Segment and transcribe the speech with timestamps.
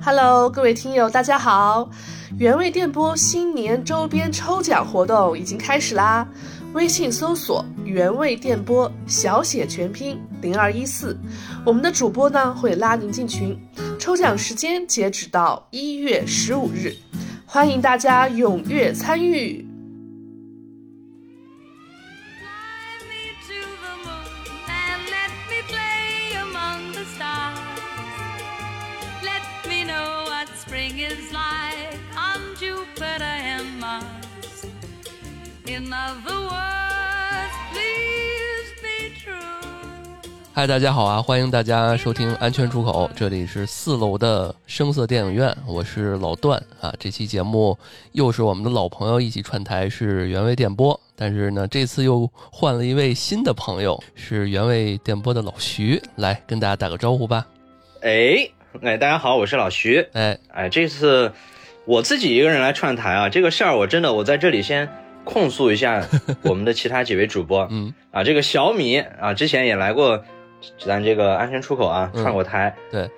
[0.00, 1.90] Hello，各位听友，大家好！
[2.38, 6.26] 原味电波新年周边抽奖活动已经开始啦！
[6.72, 11.18] 微信搜索“原味电波”小写全拼零二一四，
[11.66, 13.58] 我们的主播呢会拉您进群。
[13.98, 16.94] 抽奖时间截止到一月十五日，
[17.44, 19.67] 欢迎大家踊跃参与。
[40.54, 41.22] 嗨，大家好啊！
[41.22, 46.92] 欢迎大家收听安全出口，这里是四楼的声色电影院，我是老段啊。
[46.98, 47.78] 这期节目
[48.10, 51.00] 又是我们的老朋友一起串台，是原味电波。
[51.14, 57.46] 但是呢，这次又换了一位新的朋友，是原味电波的老徐，来跟大家打个招呼吧。
[58.00, 58.50] 哎，
[58.82, 60.04] 哎，大家好，我是老徐。
[60.14, 61.32] 哎，哎，这次
[61.84, 64.88] 我自己一个人来串台啊，这个事儿我真的，我在这里先
[65.28, 66.02] 控诉一下
[66.42, 67.68] 我们的其他几位主播。
[67.70, 70.24] 嗯，啊，这个小米啊，之前也来过。
[70.84, 72.74] 咱这个安全出口啊，串过台。
[72.90, 73.08] 对，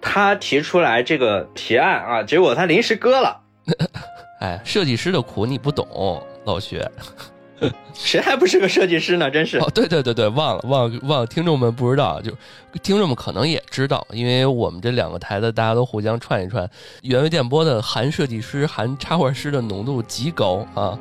[0.00, 3.40] 他提出来这个提案啊，结果他临时搁了。
[4.40, 5.86] 哎，设计师的苦你不懂，
[6.44, 6.82] 老徐。
[7.92, 9.30] 谁还不是个设计师呢？
[9.30, 9.58] 真是。
[9.58, 12.30] 哦，对对对对，忘了忘了忘了，听众们不知道，就
[12.82, 16.68] 听众们可能也知道，因为我们这两个台的大家都互相串一串，
[17.02, 20.98] 原味电波的含设计师、含插画师的浓度极高啊。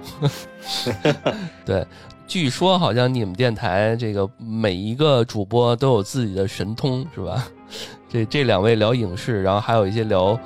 [1.66, 1.86] 对。
[2.28, 7.48] 据说好像你们电台这个每一个主播都有自己的神通，是吧？
[8.08, 10.40] 这这两位聊影视，然后还有一些聊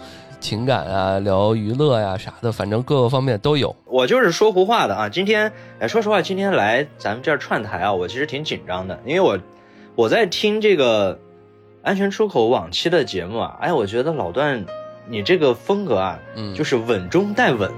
[0.43, 3.73] 情感啊、聊娱乐呀啥的，反正各个方面都有。
[3.85, 5.07] 我就是说胡话的啊！
[5.07, 5.49] 今天
[5.79, 9.39] 哎，说实话，今天来咱们这儿串台啊，我其实挺紧张的，因为我
[9.95, 11.17] 我在听这个
[11.81, 14.65] 安全出口往期的节目啊，哎，我觉得老段
[15.07, 17.71] 你这个风格啊，嗯，就是稳中带稳。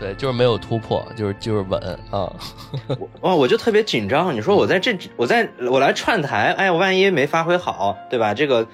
[0.00, 1.80] 对，就是没有突破，就是就是稳
[2.10, 2.32] 啊！
[3.20, 4.32] 哇，我就特别紧张。
[4.32, 8.32] 你说我在这，我在我来串台，哎我，万一没发挥好，对吧？
[8.32, 8.64] 这个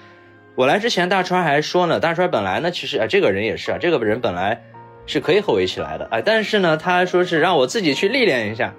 [0.56, 4.62] 我来之前，大川还说呢，大川本来呢，其实哎，这个人也是啊，这个人本来
[5.04, 8.72] 是可以和我一起来的，哎，但是呢，他说是让我自己去历练一下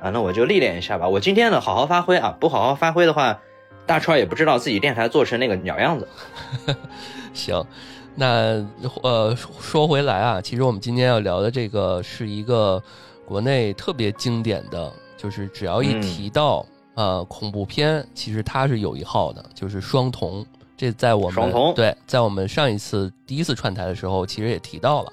[0.00, 1.06] 啊，那我就历练一下吧。
[1.06, 3.38] 我今天呢，好好发挥啊，不好好发挥的话，
[3.84, 6.08] 大川也不知道自己电台做成那个鸟样子。
[7.34, 7.62] 行。
[8.14, 8.66] 那
[9.02, 12.82] 呃说回来啊，其实我们今天要聊的这个是一个
[13.26, 20.42] 国内特别经典的，就是只要一提到呃恐怖片，其实它是有一号的，就是《双瞳》。
[20.78, 25.12] 这在我们对，在我们上一次第一次串台的时候，其实也提到了，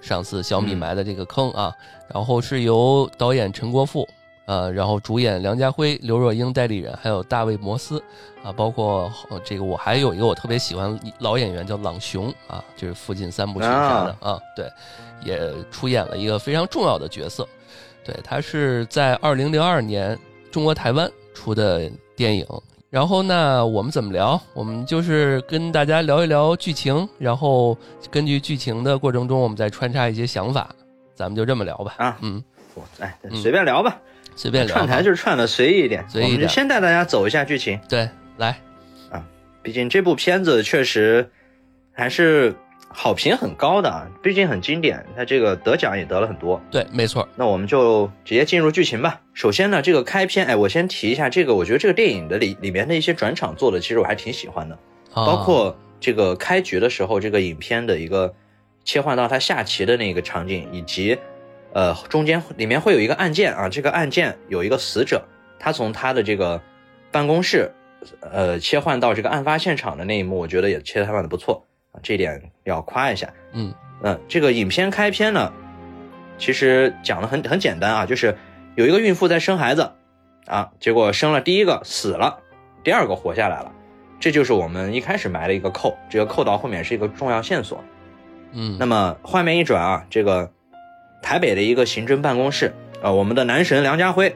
[0.00, 1.72] 上次小米埋的这个坑啊。
[2.12, 4.08] 然后是由导演陈国富。
[4.44, 8.02] 呃，然后主演梁家辉、刘若英代理人，还有大卫·摩斯，
[8.42, 9.10] 啊，包括
[9.44, 14.68] 这个我还有一个我特别喜欢老演员叫朗雄啊，就是《附近三部曲》啥的啊，对，
[15.24, 15.38] 也
[15.70, 17.46] 出演了一个非常重要的角色。
[18.04, 20.18] 对他是在二零零二年
[20.50, 22.44] 中国台湾出的电影。
[22.92, 24.38] 然后呢，我们怎么聊？
[24.52, 27.74] 我们就是跟大家聊一聊剧情，然后
[28.10, 30.68] 根据剧情的过程中，我们再穿插一些想法，
[31.14, 31.94] 咱们就这么聊吧。
[31.96, 32.44] 啊，嗯，
[32.74, 33.98] 我哎，随便聊吧。
[34.36, 36.46] 随便聊串台就是串的随意一点，随意一点。
[36.46, 37.80] 先带大家走一下剧情。
[37.88, 38.60] 对，来，
[39.10, 39.24] 啊，
[39.62, 41.26] 毕竟这部片子确实
[41.94, 42.54] 还是
[42.92, 46.60] 好评很高的啊，毕竟很经典，它这个得奖也得了很多。
[46.70, 47.28] 对，没错。
[47.36, 49.20] 那我们就直接进入剧情吧。
[49.32, 54.78] 首先呢，这个开篇，哎，我先提一下这个，我觉得这个电影的里里面的一些转场做的，其实我还挺喜欢的，
[55.14, 58.34] 包括这个开局的时候，这个影片的一个
[58.84, 61.18] 切换到他下棋的那个场景，以及。
[61.74, 65.24] 呃，中间里面会有一个案件啊，这个案件有一个死者，
[65.58, 66.60] 他从他的这个
[67.10, 67.72] 办公室，
[68.20, 73.32] 呃，切换到这个案发现场的那一幕，我觉得也切换的不错啊，这点要夸一下。
[73.52, 73.72] 嗯
[74.02, 75.52] 嗯，这个影片开篇呢，
[76.36, 78.36] 其实讲的很很简单啊，就是
[78.74, 79.92] 有一个孕妇在生孩子
[80.46, 82.40] 啊，结果生了第一个死了，
[82.82, 83.72] 第二个活下来了，
[84.18, 87.82] 这就是我们一开始埋了一个扣，这个扣到后面是一个重要线索。
[88.52, 90.50] 嗯，那么画面一转啊，这个。
[91.24, 94.34] 台北的一个刑侦办公室啊，我们的男神梁家辉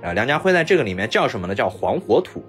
[0.00, 1.56] 啊，梁家辉在这个里面叫什么呢？
[1.56, 2.44] 叫黄火土，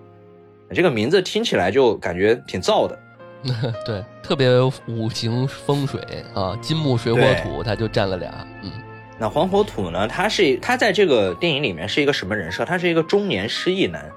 [0.71, 2.99] 这个名字听起来就感觉挺燥的。
[3.85, 4.49] 对，特别
[4.87, 5.99] 五行风水
[6.33, 8.47] 啊，金木水火土，他就占了俩。
[8.61, 8.71] 嗯，
[9.17, 10.07] 那黄火土呢？
[10.07, 12.63] 他是他在这个电影里面是一个什么人设？
[12.63, 14.09] 他是一个中年失意男，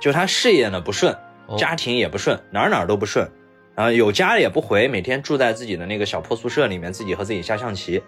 [0.00, 1.16] 就他事业呢不顺，
[1.56, 3.28] 家庭也不顺，哪哪都不顺，
[3.74, 8.02] 然后有家也不回，每天住在自己的那个小破宿舍里面，自己和自己下象棋。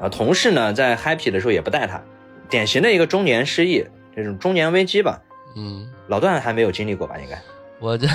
[0.00, 2.02] 啊，同事呢在 happy 的时候也不带他，
[2.48, 5.20] 典型的一个中年失意，这种中年危机吧。
[5.56, 7.16] 嗯，老段还没有经历过吧？
[7.18, 7.36] 应该，
[7.82, 8.06] 我这，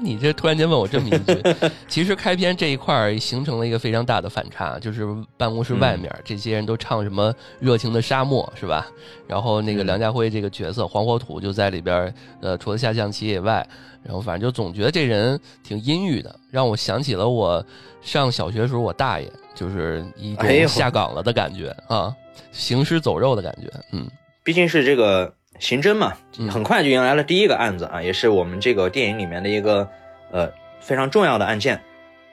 [0.00, 1.42] 你这突然间问我这么一句，
[1.88, 5.04] 其实开篇这一块儿形成了一个非常大的反差，就是
[5.36, 8.86] 办公室外面这些人都唱什么热情的沙漠是吧？
[9.26, 13.66] 然后那个梁家辉这个角色黄火土就在里边，呃，除了下象棋以外，
[14.04, 17.64] 然后反正就总觉得这人挺阴郁的，让我想起了我
[18.00, 22.14] 上小学时候我大爷，就是一种下岗了的感觉啊，
[22.52, 24.08] 行尸走肉的感觉，嗯，
[24.44, 25.34] 毕竟是这个。
[25.60, 26.16] 刑侦嘛，
[26.50, 29.86] 很快就迎来了第一个案子啊，也是我们这个电影里面的一个
[30.32, 31.80] 呃非常重要的案件，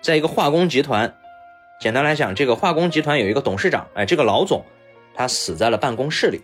[0.02, 1.14] 在一个化工集团，
[1.80, 4.66] 简单来讲，这个化工集团有一个董事长，哎，这个老总
[5.14, 6.42] 他死在了办公室里。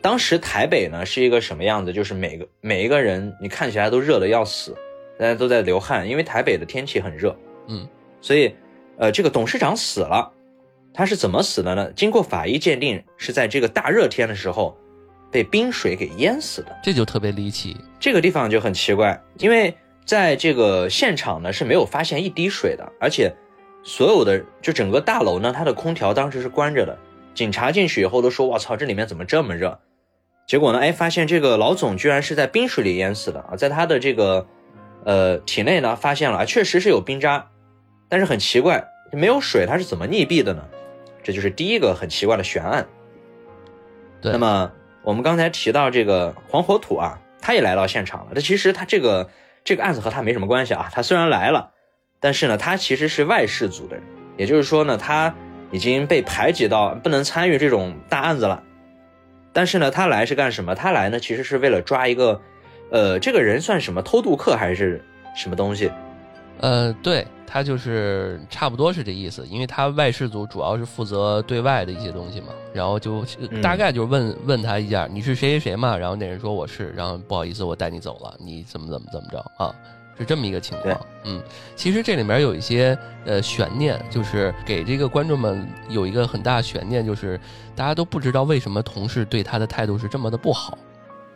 [0.00, 1.92] 当时台北呢是一个什么样子？
[1.92, 4.76] 就是每个每一个人你看起来都热的要死，
[5.16, 7.36] 大家都在流汗，因为台北的天气很热，
[7.68, 7.88] 嗯，
[8.20, 8.52] 所以
[8.98, 10.32] 呃这个董事长死了，
[10.92, 11.92] 他是怎么死的呢？
[11.92, 14.76] 经过法医鉴定，是在这个大热天的时候。
[15.32, 17.76] 被冰水给淹死的，这就特别离奇。
[17.98, 19.74] 这个地方就很奇怪，因为
[20.04, 23.34] 在这个现场呢是没有发现一滴水的，而且
[23.82, 26.98] 所有的就整个大楼呢，它的空调当时是关着的。
[27.34, 29.80] 警察进去以后都说：“我操，这里面怎么这么热？”
[30.46, 34.46] 结果呢，哎，发现这个老总居然是在冰水里淹死的啊，在他的这个
[35.04, 37.48] 呃体内呢发现了，确实是有冰渣，
[38.10, 40.62] 但是很奇怪，没有水，他是怎么溺毙的呢？
[41.22, 42.86] 这就是第一个很奇怪的悬案。
[44.20, 44.70] 对，那么。
[45.02, 48.32] 我们刚才提到这个黄火土啊，他也来到现场了。
[48.34, 49.28] 他其实他这个
[49.64, 50.88] 这个案子和他没什么关系啊。
[50.92, 51.70] 他虽然来了，
[52.20, 54.04] 但是呢，他其实是外事组的人，
[54.36, 55.34] 也就是说呢，他
[55.70, 58.62] 已经被排挤到不能参与这种大案子了。
[59.52, 60.74] 但是呢，他来是干什么？
[60.74, 62.40] 他来呢，其实是为了抓一个，
[62.90, 65.90] 呃，这个人算什么偷渡客还是什么东西？
[66.60, 67.26] 呃，对。
[67.52, 73.22] 他就是差不多是这意思，因为他外事组主要是负责对外的一些东西嘛，然后就
[73.62, 75.94] 大概就问问他一下，你是谁谁谁嘛？
[75.94, 79.74] 然后那人说我是，然后不好意思，我带你走了，你怎么怎么怎么着啊？
[80.18, 80.98] 是这么一个情况。
[81.24, 81.42] 嗯，
[81.76, 82.96] 其实这里面有一些
[83.26, 87.38] 呃悬念，就是给这个观众们有一个很大悬念，就是
[87.76, 90.78] 大家都不知道为什么同事对他的态度是这么的不好，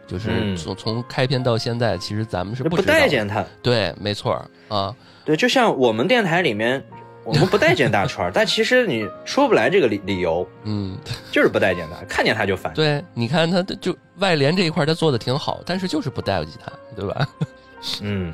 [0.07, 3.45] 就是从从开篇到现在，其实咱们是不待见他。
[3.63, 4.33] 对，没错
[4.69, 4.95] 啊。
[5.25, 6.83] 对，就像我们电台里面，
[7.25, 10.97] 我们不待见大川， 但其实你说不来这个理理由，嗯，
[11.33, 12.73] 就是不待见他，看见他就烦。
[12.75, 17.29] 对，你看他就外联这一块他做的挺好，但是就是不待见他，对吧？
[18.03, 18.33] 嗯，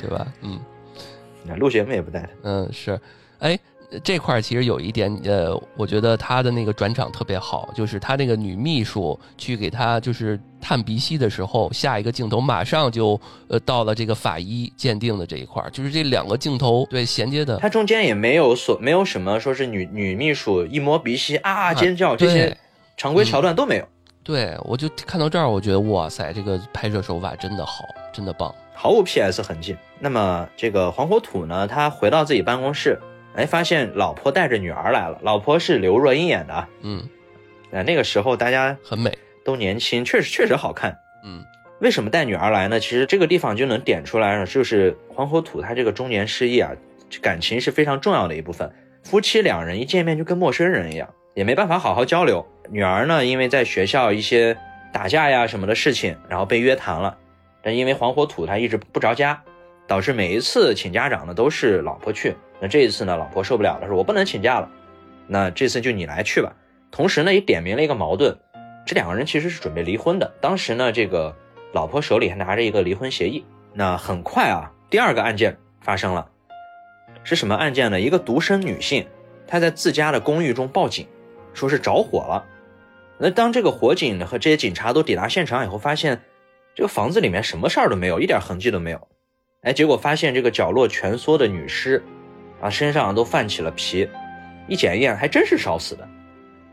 [0.00, 0.26] 对吧？
[0.42, 0.60] 嗯，
[1.58, 2.28] 录节目也不带他。
[2.42, 3.00] 嗯，是，
[3.38, 3.58] 哎。
[4.02, 17.58] 这块其实有一点，呃，我觉得他的那个转场特别好，就是他那个女秘书去给他就是探鼻息的时候，下一个镜头马上就呃到了这个法医鉴定的这一块，就是这两个镜头对衔接的。
[17.58, 22.56] 他中间也没有所没有什么说是女女秘书一摸鼻息啊尖叫这些
[22.96, 23.86] 常规桥段都没有。
[24.22, 29.76] 对，我就看到这儿，我觉得哇塞，这个拍摄手法真的好，真的棒，毫无 PS 痕迹。
[30.00, 32.98] 那么这个黄火土呢，他回到自己办公室。
[33.34, 35.18] 哎，发现老婆带着女儿来了。
[35.22, 37.08] 老婆是刘若英演的，嗯，
[37.72, 41.44] 哎，那个时候大家很美，都年轻，确实确实好看，嗯。
[41.80, 42.78] 为什么带女儿来呢？
[42.78, 46.70] 其实这个地方就能点出来了，就是黄火土他这个中年失意啊，
[47.20, 48.72] 感情是非常重要的一部分。
[49.02, 52.46] 夫妻两人一见面就跟陌生人一样，也没办法好好交流。
[52.70, 54.56] 女儿呢，因为在学校一些
[54.92, 57.18] 打架呀什么的事情，然后被约谈了。
[57.60, 59.42] 但因为黄火土他一直不着家，
[59.86, 62.34] 导致每一次请家长呢都是老婆去。
[62.60, 64.70] 那这一次呢，老婆受不了了，说我不能请假了，
[65.26, 66.52] 那这次就你来去吧。
[66.90, 68.38] 同时呢，也点明了一个矛盾，
[68.86, 70.32] 这两个人其实是准备离婚的。
[70.40, 71.34] 当时呢，这个
[71.72, 73.44] 老婆手里还拿着一个离婚协议。
[73.72, 76.30] 那很快啊，第二个案件发生了，
[77.24, 78.00] 是什么案件呢？
[78.00, 79.04] 一个独生女性，
[79.46, 81.06] 她在自家的公寓中报警，
[81.52, 82.44] 说是着火了。
[83.18, 86.22] 那当这个火警和这些警察都抵达现场以后，发现
[86.74, 89.08] 这个房子里面什么事儿都没有，一点痕迹都没有。
[89.64, 92.02] 哎，结果发现这个角落蜷缩的女尸。
[92.60, 94.08] 啊，身上都泛起了皮，
[94.68, 96.08] 一检验还真是烧死的。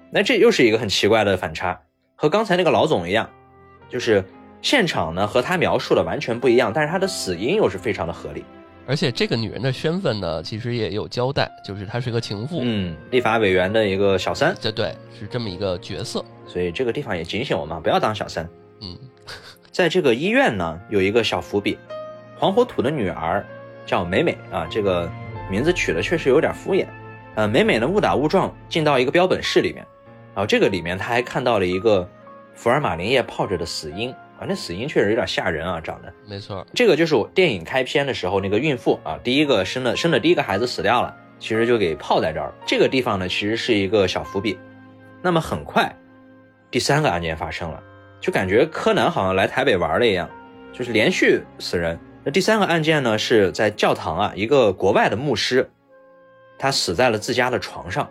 [0.09, 1.77] 那这又是一个很奇怪的反差，
[2.15, 3.29] 和刚才那个老总一样，
[3.89, 4.23] 就是
[4.61, 8.45] 现场呢和他描述的完全不一样，但是他的死因又是非常的合理。
[8.87, 16.23] 而且这个女人的身份呢，其实也有交代，就是她是个情妇，嗯，立法委员的一个小三，对对，是这么一个角色。
[16.47, 18.47] 所以这个地方也警醒我们，不要当小三。
[18.79, 18.97] 嗯，
[19.71, 21.77] 在这个医院呢，有一个小伏笔，
[22.41, 23.45] 黄火土的女儿
[23.85, 25.07] 叫美美啊，这个。
[25.47, 26.85] 名字取的确实有点敷衍，
[27.35, 29.85] 呃，美美呢误打误撞进到一个标本室里面，
[30.33, 32.09] 然后这个里面她还看到了一个
[32.53, 44.57] 福尔马林液泡着的死婴啊，那死婴确实有点吓人啊，长得没错，这个就是我电影开篇的时候那个孕妇啊，第一个生的生的第一个孩子死掉了，其实就给泡在这儿，这个地方呢其实是一个小伏笔，
[45.21, 45.93] 那么很快
[46.69, 47.83] 第三个案件发生了，
[48.21, 50.29] 就感觉柯南好像来台北玩了一样，
[50.71, 51.99] 就是连续死人。
[52.23, 55.67] 那第三个案件呢，是在教堂啊，一个国外的牧师，
[56.59, 58.07] 他死在了自家的床上，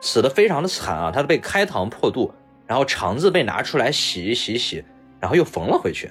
[0.00, 2.32] 死的非常的惨啊，他被开膛破肚，
[2.66, 4.82] 然后肠子被拿出来洗一洗洗，
[5.20, 6.10] 然后又缝了回去，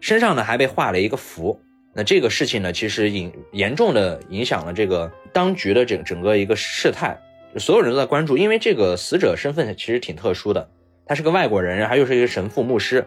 [0.00, 1.60] 身上呢还被画了一个符。
[1.92, 7.16] 那这个事情呢，其实影严重的影响了这个当局的整整个一个事态，
[7.56, 10.68] 所有人都在关注，因为这个死者身份其实挺特殊的，
[11.06, 13.06] 他是个外国人，还又是一个神父牧师。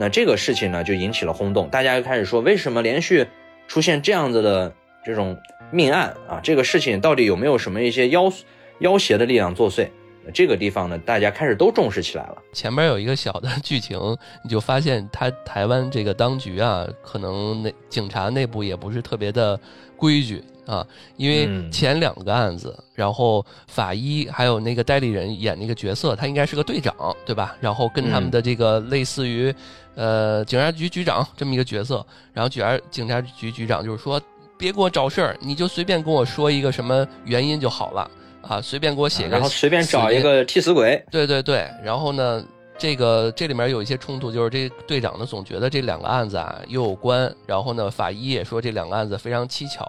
[0.00, 3.26] 那这个事情呢，就引起了轰动，大家就开始说，为什么连续
[3.68, 4.72] 出现这样子的
[5.04, 5.36] 这种
[5.70, 6.40] 命案啊？
[6.42, 8.32] 这个事情到底有没有什么一些妖
[8.78, 9.86] 妖邪的力量作祟？
[10.32, 12.38] 这个地方呢，大家开始都重视起来了。
[12.54, 13.98] 前面有一个小的剧情，
[14.42, 19.60] 你就发现他台湾这个当局啊，可能那警察内部也不是特别的
[19.98, 20.42] 规矩。
[20.66, 26.94] 啊，因为前两个案子，然后法医还有那个代理人演那个角色，他应该是个队长，
[27.26, 27.56] 对吧？
[27.60, 29.52] 然后跟他们的这个类似于，
[30.00, 34.18] 呃，警察局局长这么一个角色，然后警察警察局局长就是说，
[34.56, 42.42] 别给我找事儿，你就随便跟我说一个什么原因就好了啊，随便给我写个，然后随便找一个替死鬼，对对对，然后呢，
[42.78, 49.86] 这个这里面有一些冲突，就是这队长呢总觉得这两个案子啊又有关，然后呢，法医也说这两个案子非常蹊跷。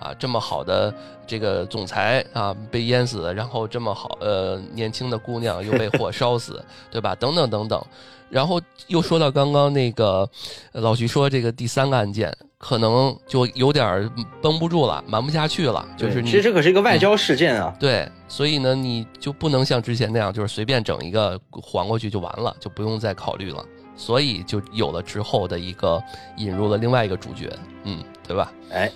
[0.00, 0.92] 啊，这么好的
[1.24, 7.14] 这个总裁啊，被淹死，然后这么好呃年轻的姑娘又被火烧死，对吧？
[7.14, 7.86] 等等等等，
[8.34, 10.28] 然后又说到刚刚那个
[10.72, 14.10] 老徐说这个第三个案件，可能就有点
[14.42, 15.86] 绷不住了，瞒不下去了。
[15.96, 17.72] 就是其实这可是一个外交事件啊。
[17.78, 23.64] 对，所以呢，你就不能像之前那样，就是随便整一个还过去就完了，就不用再考虑了。
[23.94, 26.02] 所以就有了之后的一个
[26.36, 27.48] 引入了另外一个主角，
[27.84, 28.52] 嗯，对吧？
[28.72, 28.90] 哎。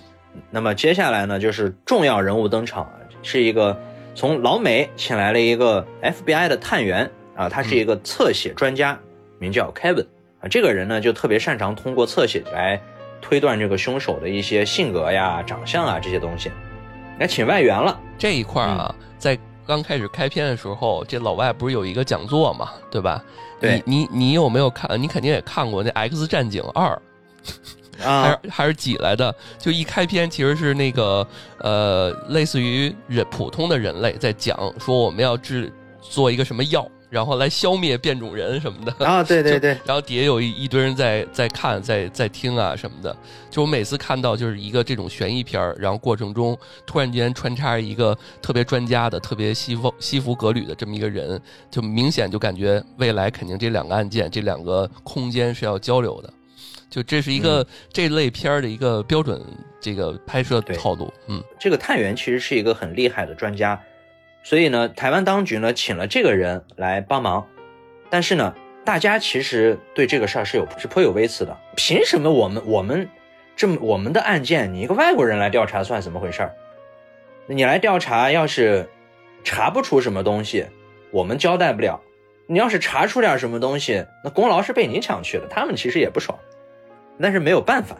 [0.51, 2.87] 那么接下来呢，就是重要人物登场，
[3.23, 3.77] 是一个
[4.13, 8.97] 从老美请来了一个 FBI 的探员啊，他是一个侧写专家，
[9.39, 10.05] 名叫 Kevin
[10.41, 10.47] 啊。
[10.47, 12.79] 这个人呢，就特别擅长通过侧写来
[13.21, 16.51] 推断这个凶手的一些性格呀、长相啊这些东西。
[17.17, 23.23] 来请外援了这一块啊，在刚开始开篇的时候，这老外不是有一个讲座嘛，对吧？
[23.59, 25.01] 对，你你有没有看？
[25.01, 26.87] 你肯定也看过那《X 战警二》。
[28.01, 31.27] 还是还是挤来的，就一开篇其实是那个
[31.57, 35.69] 呃，类似于人普通的人类在讲说我们要制
[35.99, 43.15] 做一个什么药，然后来消灭变种人什么的啊， 对对对，然后底下有一一堆人在在看在在听啊什么的，
[43.49, 56.33] 就我每次看到就是一个这种悬疑片儿，然后过程中突然间穿插一个特别专家的、特别西服西服革履的这么一个人，就明显就感觉未来肯定这两个案件这两个空间是要交流的。
[56.89, 59.39] 就这是一个这类片儿的一个标准，
[59.79, 61.13] 这个拍摄套路。
[61.27, 63.79] 嗯，这个探员其实是一个很厉害的专家，
[64.43, 67.47] 所以呢，台湾当局呢请了这个人来帮忙。
[68.09, 71.57] 但是呢，大家其实对这个事儿是有是颇有微词的。
[71.75, 73.07] 凭什么我们我们
[73.55, 76.53] 这么我们的案件，你一个外国人来调查算怎么回事儿？
[77.45, 78.89] 你来调查，要是
[79.43, 80.65] 查不出什么东西，
[81.11, 81.99] 我们交代不了；
[82.47, 86.37] 你要是查出点什么东西，那功劳是被你抢去了，他们其实也不爽。
[87.21, 87.97] 但是没有办法，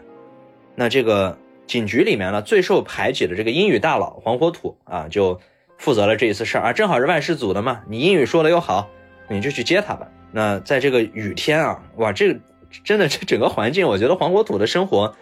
[0.74, 5.40] 那这个警局里面呢，最受排挤的这个英语大佬黄火土啊，就
[5.80, 8.88] 负责了这一次事儿啊，正好是万事组的嘛，你英语说的又好，
[9.26, 10.06] 你就去接他吧。
[10.30, 12.38] 那在这个雨天啊，哇，这个
[12.84, 15.16] 真的这整个环境，我觉得黄火土的生活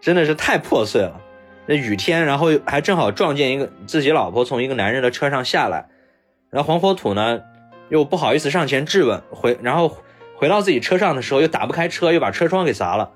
[0.00, 1.20] 真的是太破碎了。
[1.66, 5.88] 那雨天，然后还正好撞见一个自己老婆从一个男人的车上下来，
[6.50, 7.40] 然后黄火土呢
[7.88, 9.96] 又不好意思上前质问，回然后。
[10.34, 13.12] 回到自己车上的时候，又打不开车，又把车窗给砸了。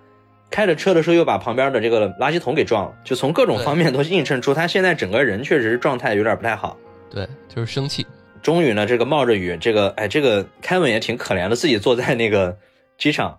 [0.50, 2.94] 开着车的时候，又把旁边的这个垃圾桶给撞了。
[3.04, 6.76] 就从各种方面都映衬出他现在整个人确实是状态有点不太好。
[7.10, 8.06] 对，就是生气。
[8.42, 12.56] 终于呢，这个冒着雨，这个哎，这个凯文也挺可怜的，自己坐在那个
[12.96, 13.38] 机场，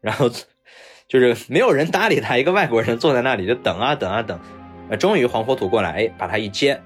[0.00, 0.30] 然后
[1.08, 4.38] 就是没有人搭理他，一个外国人坐在那里就等啊等啊等。
[4.88, 6.80] 呃，终于黄火土过来，哎，把他一接，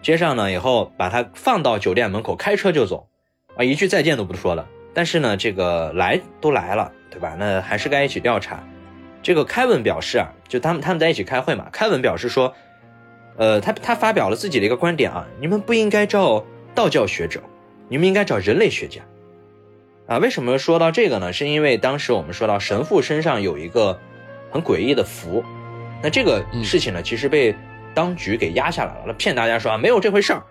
[0.00, 3.06] 接上呢以后，把他放到酒店门口，开车就走，
[3.56, 4.66] 啊，一句再见都不说了。
[4.94, 7.36] 但是呢，这个来都来了，对吧？
[7.38, 8.66] 那还是该一起调查。
[9.24, 11.66] 这个凯文表示啊，就他们他们在一起开会嘛。
[11.72, 12.54] 凯文表示说，
[13.38, 17.40] 呃，他他发表了自己的一个观点啊，你们不应该找道教学者，
[17.88, 19.00] 你们应该找人类学家。
[20.06, 21.32] 啊，为什么说到这个呢？
[21.32, 23.98] 是因为当时我们说到神父身上有一个
[24.50, 25.42] 很诡异的符，
[26.02, 27.56] 那这个事情呢，其实被
[27.94, 30.42] 当局给压下来了，骗大家说啊没有这回事儿。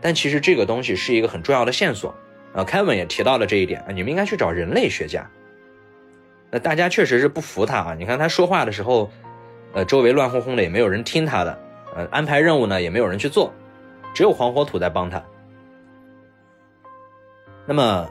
[0.00, 2.14] 但其实这个东西是一个很重要的线索。
[2.54, 5.30] 啊，凯文也提到了这一点啊，你们应该去找人类学家。
[6.54, 9.10] 那大家确实是不服他啊，你看他说话的时候，
[9.72, 11.58] 呃，周围乱哄哄的，也没有人听他的，
[11.96, 13.52] 呃，安排任务呢，也没有人去做，
[14.14, 15.20] 只有黄火土在帮他。
[17.66, 18.08] 那么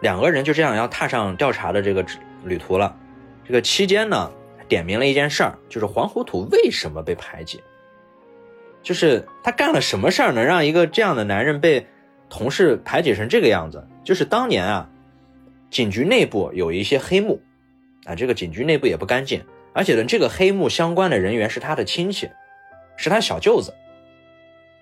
[0.00, 2.06] 两个人就这样要踏上调查的这个
[2.44, 2.96] 旅途了。
[3.44, 4.30] 这个期间呢，
[4.68, 7.60] 点明了一件事儿，就是黄火土为什么被排挤，
[8.84, 11.84] 就是他干了什么事儿能让一个这样的男人被
[12.28, 13.84] 同事排挤成这个样子？
[14.04, 14.88] 就是当年啊，
[15.72, 17.42] 警局内部有一些黑幕，
[18.04, 22.30] 啊，这个警局内部也不干净，而且呢，这个黑幕相关的人员是他的亲戚，
[22.96, 23.74] 是他小舅子。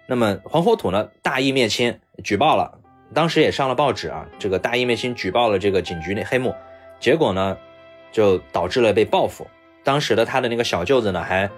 [0.06, 2.78] 那么黄火土呢，大义灭亲，举报了，
[3.12, 6.54] 当时也上了报纸啊，这个大义灭亲举报了这个警局内黑幕，
[7.00, 7.56] 结果呢？
[8.10, 9.46] 就导致了被报复。
[9.84, 11.48] 当时的他的那个小舅子呢，还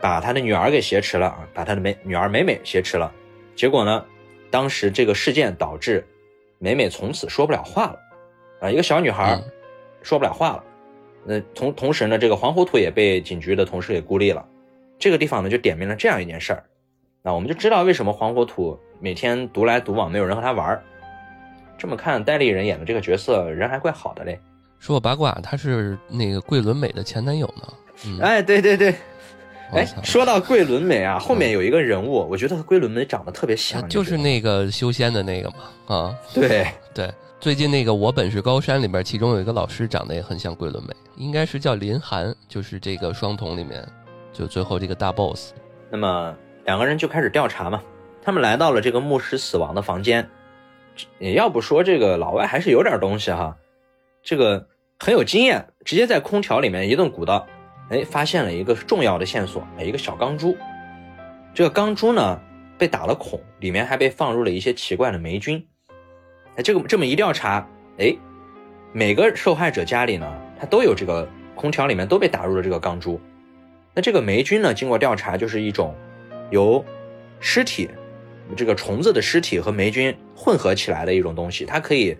[0.00, 3.12] 把他的女儿给挟持了啊，把他的美女儿美美挟持了。
[3.56, 4.04] 结果呢，
[4.48, 6.06] 当时这个事件导致
[6.60, 7.98] 美美从此说不了话了
[8.60, 9.36] 啊，一个小女孩
[10.00, 10.64] 说不了话了。
[11.26, 14.46] 那同同时呢，这个黄火土也被警局的同事给孤立了。
[14.98, 16.64] 这个地方呢，就点明了这样一件事儿。
[17.22, 20.82] 那我们就知道为什么黄火土每天独来独往，没有人和他玩儿。
[21.76, 24.38] 这么看，戴立人演的这个角色人还怪好的嘞。
[24.78, 27.72] 说我八卦，他是那个桂纶镁的前男友呢。
[28.06, 28.94] 嗯哎，对对对，
[29.72, 35.56] 哎，说到桂纶镁啊，后面有一个人物，我觉得和桂纶镁长得特别像，就是那个修仙的那个嘛。
[35.94, 37.10] 啊，对对，
[37.46, 43.88] 最近那个《我本是高山》里边，其中有一个老师长得也很像桂纶镁，应该是叫林寒，就是这个双瞳里面，
[44.32, 45.52] 就最后这个大 boss。
[45.88, 47.80] 那么两个人就开始调查嘛，
[48.20, 50.28] 他们来到了这个牧师死亡的房间，
[51.20, 53.56] 也要不说这个老外还是有点东西哈。
[54.24, 54.66] 这个
[54.98, 57.46] 很有经验，直接在空调里面一顿鼓捣，
[57.90, 60.56] 哎，发现了一个重要的线索，一个小钢珠。
[61.54, 62.40] 这个钢珠呢
[62.76, 65.64] 被打了孔，里面还被放入了一些奇怪的霉菌。
[66.56, 67.66] 哎，这个这么一调查，
[67.98, 68.14] 哎，
[68.92, 70.26] 每个受害者家里呢，
[70.58, 73.20] 他都有这个空调里面都被打入了这个钢珠。
[73.94, 75.94] 那这个霉菌呢，经过调查就是一种
[76.50, 76.84] 由
[77.40, 77.88] 尸体
[78.56, 82.16] 这个虫子的尸体和霉菌混合起来的一种东西，它可以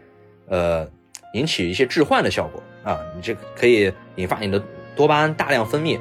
[0.47, 0.89] 呃。
[1.33, 4.63] 引起一些致幻的效果啊，你这可以引发你的
[4.95, 6.01] 多巴胺大量分泌，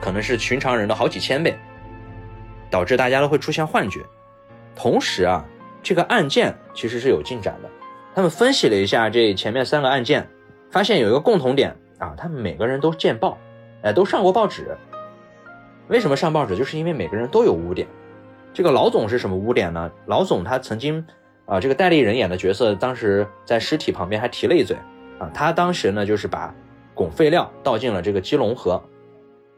[0.00, 1.54] 可能是寻常人的好几千倍，
[2.70, 4.00] 导致大家都会出现幻觉。
[4.74, 5.44] 同时啊，
[5.82, 7.68] 这个案件其实是有进展的。
[8.14, 10.28] 他们分析了一下这前面三个案件，
[10.70, 13.38] 发现有一个共同点啊，他们每个人都见报，
[13.82, 14.76] 哎，都上过报纸。
[15.88, 16.56] 为什么上报纸？
[16.56, 17.86] 就是因为每个人都有污点。
[18.52, 19.90] 这个老总是什么污点呢？
[20.06, 21.04] 老总他曾经。
[21.46, 24.76] 啊，这个戴立人演的角色当时在尸体旁边还提了一嘴，
[25.18, 26.54] 啊，他当时呢就是把
[26.94, 28.80] 汞废料倒进了这个基隆河，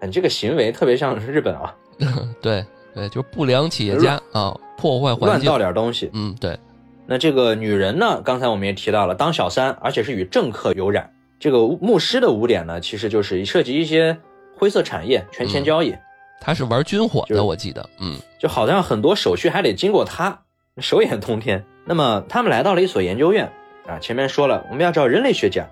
[0.00, 1.76] 你这个行为特别像日本啊，
[2.40, 6.59] 对对，就是不良企业家啊，破坏环境，乱倒点东西，嗯，对。
[7.07, 11.12] 那这个女人呢，刚才我们也提到了，当小三，而且是与政客有染。
[11.40, 14.16] 这个牧师的污点呢，其实就是涉及一些
[14.57, 15.94] 灰色产业、权钱交易，
[16.40, 20.42] 他是玩军火的，我记得，嗯，就好像很多手续还得经过他，
[20.78, 21.64] 手眼通天。
[21.85, 23.50] 那么他们来到了一所研究院
[23.88, 25.68] 啊，前面说了我们要找人类学家。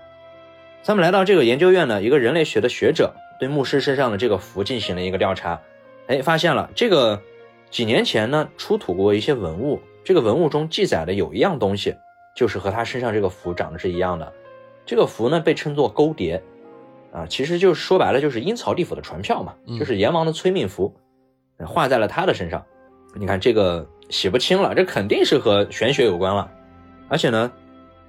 [0.82, 5.60] 他们来到这个研究院呢，一个人类学的学者对牧师身上的这个符进行了一个调查，
[6.10, 7.22] 哎，发现了这个
[7.70, 11.94] 几年前呢出土过一些文物，这个文物中记载的有一样东西，
[12.34, 14.32] 就是和他身上这个符长得是一样的。
[14.84, 16.42] 这个符呢被称作勾碟，
[17.12, 20.92] 啊，其实就是说白了就是阴曹地府的传票嘛，就是阎王的催命符，
[21.64, 22.62] 画在了他的身上。
[23.14, 23.88] 你看这个。
[24.10, 26.50] 洗不清了，这肯定是和玄学有关了，
[27.08, 27.52] 而且呢，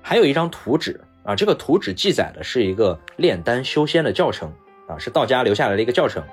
[0.02, 4.52] 还有一张图纸啊，这个图纸记载的是一个炼丹修仙的教程
[4.88, 6.24] 啊，是道家留下来的一个教程，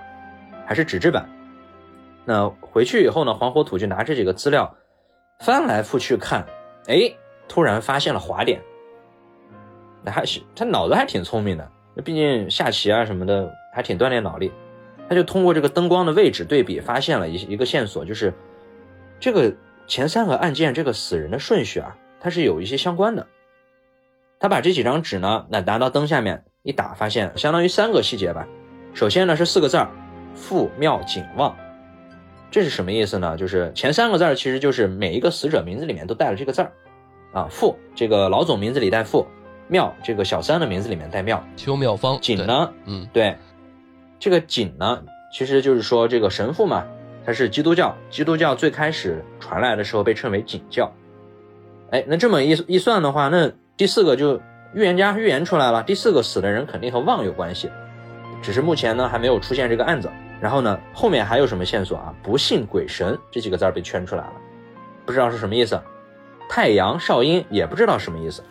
[0.64, 1.28] 还是纸质版。
[2.29, 4.77] 那回去以后呢，黄火土就拿着这个资料
[5.41, 6.45] 翻来覆去看，
[6.87, 7.11] 哎，
[7.49, 8.61] 突然发现了滑点。
[10.03, 14.53] 那还是他脑子还挺聪明的，那毕竟下棋啊什么的还挺锻炼脑力，
[15.09, 18.35] 他就通过这个灯光的位置对比，发现了一一个线索，就是。
[19.19, 19.53] 这个
[19.87, 23.27] 前三个案件，这个死人的顺序啊，它是有一些相关的。
[24.38, 28.47] 他把这几张纸呢，那拿到灯下面一打，发现相当于三个细节吧。
[28.93, 29.91] 首先呢是四个字儿：
[30.35, 31.57] 父庙景旺。
[32.51, 33.37] 这是什么意思呢？
[33.37, 36.73] 就是前三个字儿其实就是每一个死者名字里面都带了这个字儿
[37.33, 37.47] 啊。
[37.51, 39.27] 父这个老总名字里带父，
[39.69, 41.45] 庙这个小三的名字里面带庙。
[41.57, 42.19] 邱妙芳。
[42.21, 42.73] 景呢？
[42.87, 43.37] 嗯，对，
[44.19, 46.85] 这个景呢，其实就是说这个神父嘛。
[47.27, 50.91] 他是基督教，基督教最开始传来的时候被称为景教，
[51.91, 54.41] 哎，那这么一一算的话，那第四个就
[54.73, 57.69] 预言家预言出来了，第四个死的人肯定和旺有关系，
[58.41, 60.09] 只是目前呢还没有出现这个案子。
[60.40, 62.14] 然后呢，后面还有什么线索啊？
[62.22, 64.33] 不信鬼神这几个字儿被圈出来了，
[65.05, 65.81] 不知道是什么意思。
[66.48, 68.42] 太阳少阴也不知道什么意思，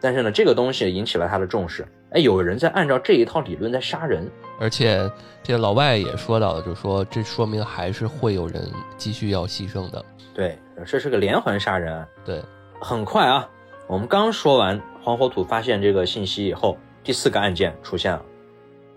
[0.00, 1.86] 但是呢，这个东西引起了他的重视。
[2.10, 4.26] 哎，有人在按照这一套理论在杀人，
[4.58, 5.08] 而且
[5.42, 10.02] 这老外也说到了，就说这说明还是会有人继续要牺牲的。
[10.34, 12.08] 对，这是个连环杀人案。
[12.24, 12.42] 对，
[12.80, 13.46] 很快啊，
[13.86, 18.22] 我们刚说完黄火土发现这个信息以后，第四个案件出现了。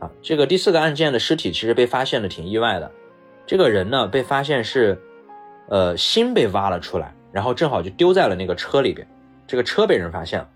[0.02, 2.92] 啊，这个第四个案件的尸体其实被发现的挺意外的，
[3.46, 5.00] 这个人呢被发现是，
[5.70, 9.08] 呃，心被挖了出来，然后正好就丢在了那个车里边，
[9.46, 10.50] 这个车被人发现了，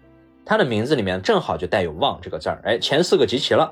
[0.43, 3.71] 他的名字里面正好就带有“旺”这个字儿，哎，前四个集齐了。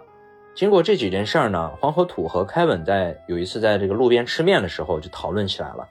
[0.53, 5.89] 经过这几件事儿呢，黄河土和凯文在有一次在这个路边吃面的时候就讨论起来了。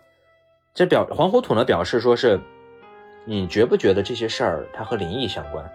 [0.72, 2.38] 这表黄河土呢表示说是，
[3.24, 5.68] 你觉不觉得这些事儿它和灵异相关？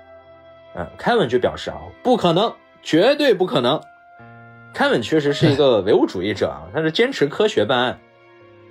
[0.75, 3.81] 嗯，凯文就表示啊，不可能，绝对不可能。
[4.77, 7.99] 凯文确实是一个唯物主义者啊， 他是坚持科学办案。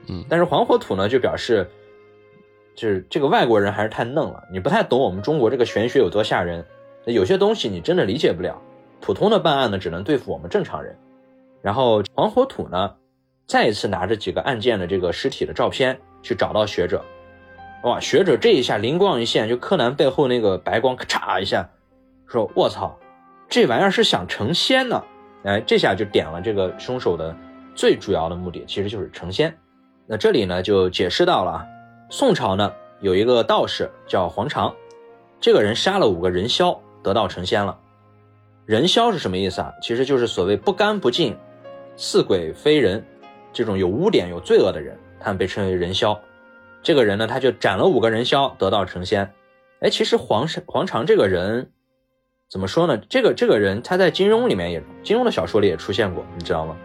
[0.06, 1.68] 嗯，但是黄火土呢就表示，
[2.76, 6.64] 就是这个外国人还是太嫩了，你不太懂我们中国这个玄学有多吓人，
[7.06, 8.62] 有些东西你真的理解不了。
[9.00, 10.96] 普通的办案呢，只能对付我们正常人。
[11.60, 12.94] 然后黄火土呢，
[13.48, 17.04] 再一次拿着几个案件的这个尸体的照片去找到学者。
[17.82, 21.68] 哇，学者这一下灵光一现，就柯南背后那个白光咔嚓一下，
[22.28, 22.96] 说：“我操，
[23.48, 25.02] 这玩意儿是想成仙呢！”
[25.46, 27.34] 哎，这下就点了这个凶手的
[27.74, 29.56] 最主要的目的，其实就是成仙。
[30.04, 31.66] 那这里呢就解释到了啊，
[32.10, 34.74] 宋朝呢有一个道士叫黄常，
[35.40, 37.78] 这个人杀了五个人枭，得道成仙了。
[38.64, 39.72] 人枭是什么意思啊？
[39.80, 41.38] 其实就是所谓不干不净、
[41.96, 43.04] 似鬼非人
[43.52, 46.18] 这种有污点、有罪恶的人，他们被称为人枭。
[46.82, 49.32] 这个人呢，他就斩了五个人枭，得道成仙。
[49.78, 51.70] 哎，其实黄黄常这个人
[52.48, 52.96] 怎么说呢？
[53.08, 56.76] 这个这个人他在金庸里面也，金庸的小说里也出现过，你知道吗？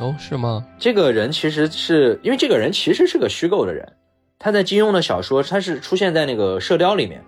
[0.00, 0.66] 哦，是吗？
[0.78, 3.92] 这个人其实是因为这个人其实是个虚构的人，
[4.40, 7.20] 他在金庸的小说他是出现在那个《射雕》里面，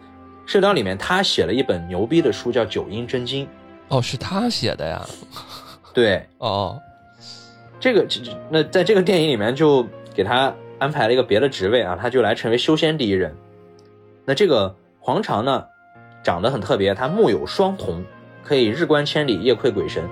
[0.51, 3.47] 《射雕》里面他写了一本牛逼的书叫《九阴真经》。
[3.89, 5.07] 哦，是他写的呀，
[5.95, 6.77] 对， 哦，
[7.79, 8.05] 这个
[8.51, 13.33] 那在这个电影里面就给他安排了一个别的职位啊，他就来成为修仙第一人。
[14.25, 15.65] 那这个黄常呢，
[16.27, 18.05] 长得很特别，它目有双瞳，
[18.43, 20.03] 可以日观千里，夜窥鬼神。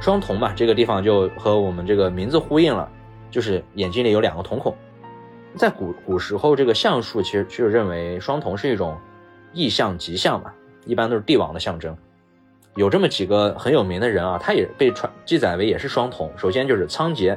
[0.00, 2.88] 双瞳嘛，这个地方就和我们这个名字呼应了，
[3.32, 4.72] 就是眼睛里有两个瞳孔。
[5.56, 8.96] 在古古时候，这个相术其实就认为双瞳是一种
[9.52, 10.52] 异象吉象嘛，
[10.86, 11.96] 一般都是帝王的象征。
[12.76, 16.30] 有这么几个很有名的人啊，他也被传记载为也是双瞳。
[16.36, 17.36] 首先就是仓颉，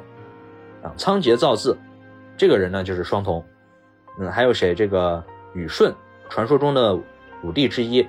[0.83, 1.75] 啊，仓颉造字，
[2.37, 3.43] 这个人呢就是双瞳。
[4.19, 4.75] 嗯，还有谁？
[4.75, 5.23] 这个
[5.55, 5.91] 禹舜，
[6.29, 6.95] 传说中的
[7.43, 8.07] 五帝之一，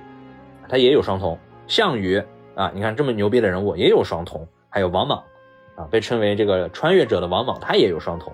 [0.67, 1.37] 他也有双瞳。
[1.67, 2.21] 项羽
[2.55, 4.47] 啊，你看这么牛逼的人物也有双瞳。
[4.69, 5.23] 还有王莽，
[5.75, 8.33] 啊，被称为这个穿越者的王莽，他也有双瞳。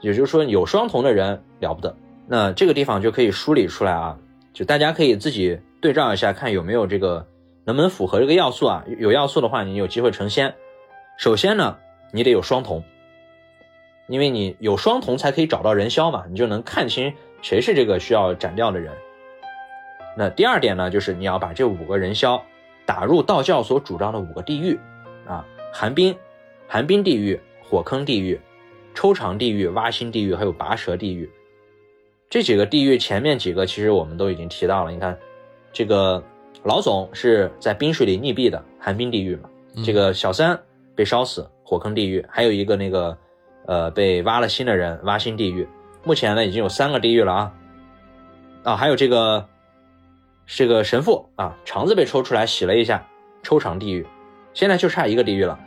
[0.00, 1.94] 也就是说，有双瞳的人了不得。
[2.26, 4.18] 那这个地方就可以梳理出来啊，
[4.52, 7.26] 就大家可以自己对照一下，看有没有这个。
[7.66, 8.84] 能不能符合这个要素啊？
[8.98, 10.54] 有要素的话，你有机会成仙。
[11.18, 11.76] 首先呢，
[12.10, 12.82] 你得有双瞳，
[14.08, 17.12] 因为你有双瞳才可以找到人枭嘛，你就能看清
[17.42, 18.92] 谁是这个需要斩掉的人。
[20.16, 22.40] 那第二点呢，就是你要把这五个人枭
[22.84, 24.78] 打入道教所主张的五个地狱
[25.26, 26.14] 啊：寒冰、
[26.66, 28.40] 寒冰地狱、火坑地狱、
[28.94, 31.30] 抽肠地狱、挖心地狱，还有拔舌地狱。
[32.28, 35.18] 这几个地狱前面几个其实我们都已经提到了，你看
[35.72, 36.22] 这个。
[36.62, 39.48] 老总是在冰水里溺毙的寒冰地狱嘛？
[39.82, 40.60] 这个小三
[40.94, 43.16] 被烧死火坑地狱，还有一个那个
[43.64, 45.66] 呃被挖了心的人挖心地狱。
[46.04, 47.52] 目前呢已经有三个地狱了啊
[48.62, 49.48] 啊，还有这个
[50.52, 53.06] 这个神父啊肠子被抽出来洗了一下
[53.42, 54.04] 抽肠地狱，
[54.52, 55.58] 现在就差一个地狱了。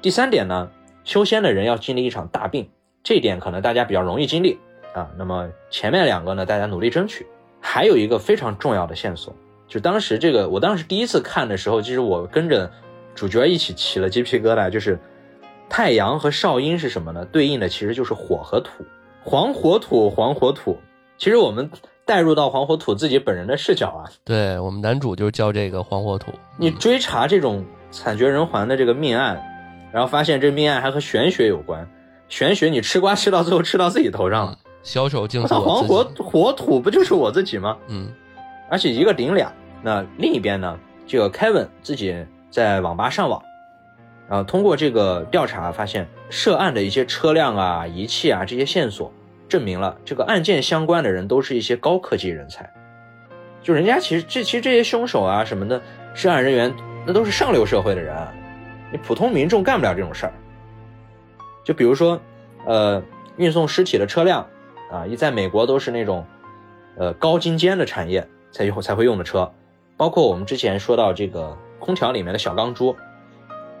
[0.00, 0.70] 第三点呢，
[1.04, 2.70] 修仙的人要经历一场大病，
[3.02, 4.58] 这一点可能大家比较容易经历
[4.94, 5.10] 啊。
[5.18, 7.26] 那么前面两个呢，大家努力争取。
[7.60, 9.34] 还有一个非常重要的线索。
[9.66, 12.70] 就当时这个，我当时第一次看的时候，其实我跟着
[13.14, 14.70] 主角一起起了鸡皮疙瘩。
[14.70, 14.98] 就是
[15.68, 17.24] 太阳和少阴是什么呢？
[17.26, 18.70] 对应的其实就是火和土，
[19.22, 20.78] 黄火土，黄火土。
[21.18, 21.68] 其实我们
[22.08, 26.32] 带入到黄火土自己本人的视角啊，对我们男主就是叫这个黄火土。
[26.56, 29.38] 你追查这种惨绝人寰的这个命案，
[29.92, 31.86] 然后发现这命案还和玄学有关，
[32.26, 37.76] 玄学你吃瓜吃到最后吃到自己头上了，小手竟操，黄火火土不就是我自己吗？
[37.88, 38.08] 嗯。
[38.70, 40.78] 而且一个顶俩，那另一边呢？
[41.06, 42.16] 这个 Kevin 自己
[42.50, 43.42] 在网吧上网，
[44.26, 49.12] 然后通过这个调查发现，涉案的一些车辆啊、仪器啊这些线索，
[49.48, 52.70] 证明了这个案件相关的人都是一些高科技人才。
[53.62, 55.80] 就人家其实这其实这些凶手啊什么的，
[56.14, 56.72] 涉案人员
[57.06, 58.16] 那都是上流社会的人，
[58.92, 60.32] 你普通民众干不了这种事儿。
[61.64, 62.20] 就比如说，
[62.66, 63.02] 呃，
[63.36, 64.46] 运送尸体的车辆
[64.90, 66.24] 啊，一在美国都是那种，
[66.96, 68.26] 呃，高精尖的产业。
[68.50, 69.52] 才用才会用的车，
[69.94, 72.96] 包括我们之前说到这个空调里面的小钢珠，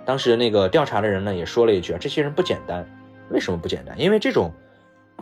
[0.04, 2.86] 当时那个调查的人呢也说了一句，这些人不简单，
[3.30, 3.98] 为什么不简单？
[3.98, 4.52] 因为这种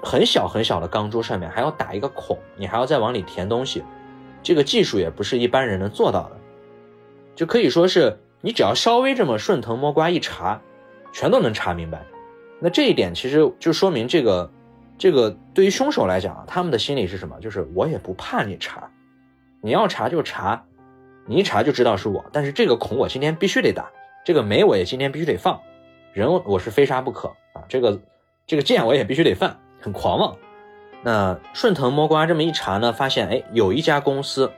[0.03, 3.83] 很小很小的钢珠上面还要打一个孔，你还要再往里填东西，
[4.43, 6.37] 这个技术也不是一般人能做到的，
[7.35, 10.61] 就可以说是你只要稍微这么顺藤摸瓜一查，
[11.13, 12.05] 全都能查明白。
[12.61, 14.51] 那这一点其实就说明这个，
[14.97, 17.39] 这个对于凶手来讲，他们的心理是什么？
[17.41, 18.91] 就是我也不怕你查，
[19.61, 20.65] 你要查就查，
[21.27, 22.25] 你一查就知道是我。
[22.33, 23.91] 但是这个孔我今天必须得打，
[24.25, 25.61] 这个煤我也今天必须得放，
[26.13, 27.65] 人我是非杀不可啊！
[27.69, 28.01] 这个
[28.47, 30.37] 这个剑我也必须得犯，很狂妄。
[31.01, 34.51] 那顺藤摸瓜这么一查呢，发现哎，有一家公司，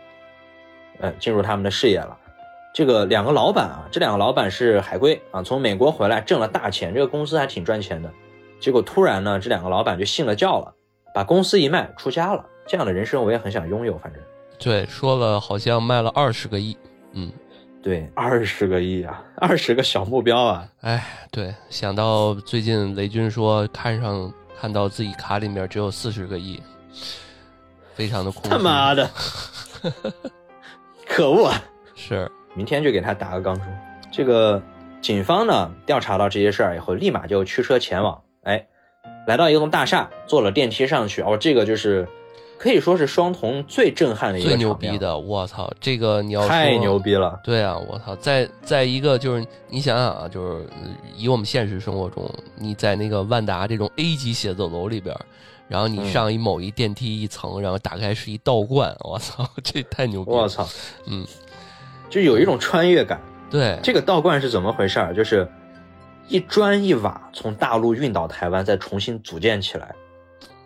[1.01, 2.17] 呃，进入他们的视野了。
[2.73, 8.11] 这个两个老板啊，这两个老板是海归啊，从美国回来挣了大钱，这个公司还挺赚钱的。
[8.59, 10.73] 结果突然呢，这两个老板就信了教了，
[11.13, 12.43] 把公司一卖出家了。
[12.67, 14.23] 这样的人生我也很想拥有，反正。
[14.59, 16.75] 对，说了好像卖了二十个亿，
[17.13, 17.31] 嗯，
[17.83, 20.67] 对，二十个亿啊，二十个小目标啊。
[20.81, 26.61] 哎，对，想到最近雷军说看上看到自己卡里面只有四十个亿，
[27.95, 28.49] 非常的恐惧。
[28.49, 29.09] 他妈的，
[31.07, 31.63] 可恶啊！
[31.95, 32.31] 是。
[32.55, 33.63] 明天就给他打个钢珠。
[34.11, 34.61] 这个
[35.01, 38.21] 警方呢调查到这些事儿以后，立马就驱车前往。
[38.43, 38.67] 哎，
[39.29, 41.23] 来到一栋大厦，坐了电梯上去。
[41.23, 42.09] 哦，这个就是
[42.59, 45.17] 可以说是双瞳最震撼的一个最牛逼的。
[45.17, 47.39] 我操，这个你要太牛逼了。
[47.45, 50.67] 对啊，我操，在在一个就是你想想啊，就是
[51.17, 55.17] 以我们现实生活中，你在那个万达这种 A 级写字楼里边，
[55.69, 58.95] 然后你上一某一电梯一层，然后打开是一道观。
[59.01, 60.31] 我操， 这太牛逼！
[60.31, 60.69] 我操，
[61.07, 61.25] 嗯。
[62.11, 65.15] 就有一种穿越感，对这个道观是怎么回事儿？
[65.15, 65.47] 就是
[66.27, 69.95] 一砖一瓦从大陆运到台湾，再重新组建起来，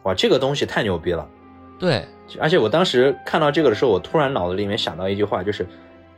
[0.04, 1.28] 哇，这个东西太牛逼了。
[1.82, 2.06] 对，
[2.38, 5.66] 而且我当时看到这个的时候，我突然脑子里面想到一句话，就是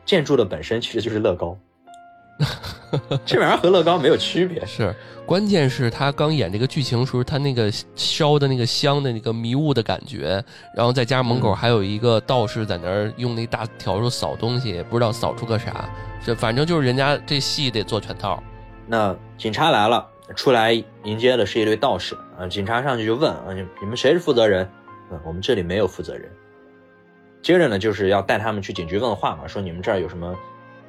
[0.04, 1.56] 建筑的本身其实就是乐高。
[3.24, 10.44] 这玩意儿和乐高没有区别，是关键是他刚演这个剧情时候，他那个烧的那个香的那个迷雾的感觉，
[10.76, 15.88] 然后再加上门口还有一个道士在那儿用那大笤帚扫东西，不知道扫出个啥，
[16.22, 18.42] 这反正就是人家这戏得做全套。
[18.86, 20.74] 那警察来了，出来
[21.04, 24.68] 迎接的是一对道士啊，警察上去就问啊，你你们谁是负责人？
[25.14, 26.28] 嗯，我们这里没有负责人。
[27.42, 30.34] 接着呢，就是要带他们去警局问话嘛，说你们这儿有什么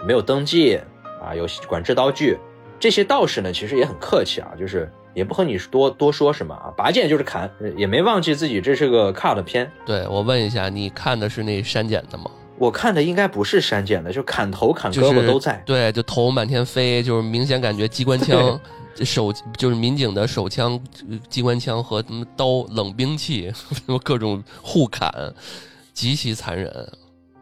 [0.05, 0.79] 没有登记？
[1.21, 2.37] 啊，有管制刀具，
[2.79, 9.71] 这些道士呢，其实也很客气啊，就是也不和你多多说什么啊，拔剑就是砍，也没忘记自己这是个 cut 片。
[9.85, 12.25] 对我问一下，你看的是那删减的吗？
[12.57, 15.61] 我看的应该不是删减的，就砍头砍胳膊都在。
[15.65, 18.59] 对，就头满天飞，就是明显感觉机关枪
[19.03, 20.79] 手就是民警的手枪、
[21.27, 25.11] 机关枪和什么刀冷兵器， 什么各种互砍，
[25.93, 26.71] 极其残忍。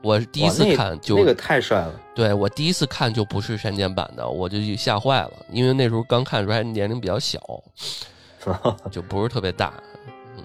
[0.02, 7.40] 我第一次看就那个太帅了，对我第一次看就不是删减版的，我就吓坏了，因为那时候刚看出来年龄比较小，
[8.92, 9.74] 就不是特别大，
[10.36, 10.44] 嗯，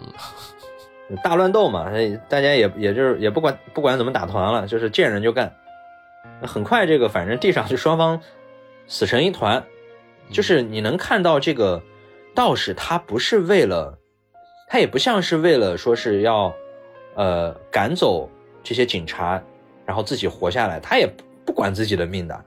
[1.24, 1.90] 大乱斗嘛，
[2.28, 5.52] 大家也也就是也不管不管怎么打团了，就是见人就干，
[6.42, 8.20] 很快这个反正地上就双方
[8.86, 9.60] 死成一团，
[10.30, 11.82] 就是你能看到这个
[12.34, 13.98] 道士他不是为了，
[14.68, 16.54] 他也不像是为了说是要
[17.14, 18.28] 呃赶走。
[18.60, 19.42] 这些警察，
[19.86, 21.08] 然后自己活下来，他也
[21.46, 22.44] 不管自己的命的，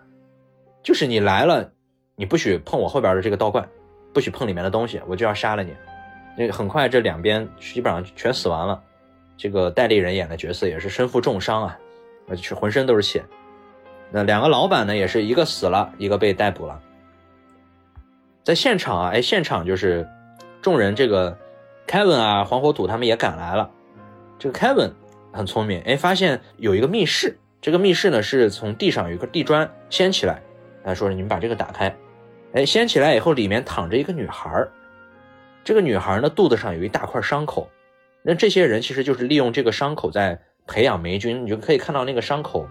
[0.83, 1.67] 就是你来了，
[2.15, 3.67] 你不许碰我后边的这个道观，
[4.13, 5.73] 不许碰里面的东西，我就要杀了你。
[6.37, 8.79] 那很快这两边基本上全死完了，
[9.35, 11.79] 这个戴立人演的角色也是身负重伤啊，
[12.29, 13.23] 而且浑身都是血。
[14.11, 16.79] 那两个老板呢，也是一个死了，一个被逮捕了。
[18.43, 20.07] 在现场啊，哎，现场就是
[20.61, 21.37] 众人这个
[21.87, 23.69] Kevin 啊，黄火土他们也赶来了，
[24.39, 24.91] 这个 Kevin。
[25.33, 30.41] 很聪明，哎，发现有一个密室，这个密室呢是从地上有一个地砖掀起来，
[30.83, 31.95] 他说：“你们把这个打开。”
[32.51, 34.67] 哎，掀起来以后，里面躺着一个女孩
[35.63, 37.69] 这个女孩呢肚子上有一大块伤口，
[38.23, 42.67] 那这些人其实就是利用这个伤口在培养霉菌，你就可以看到那个伤口，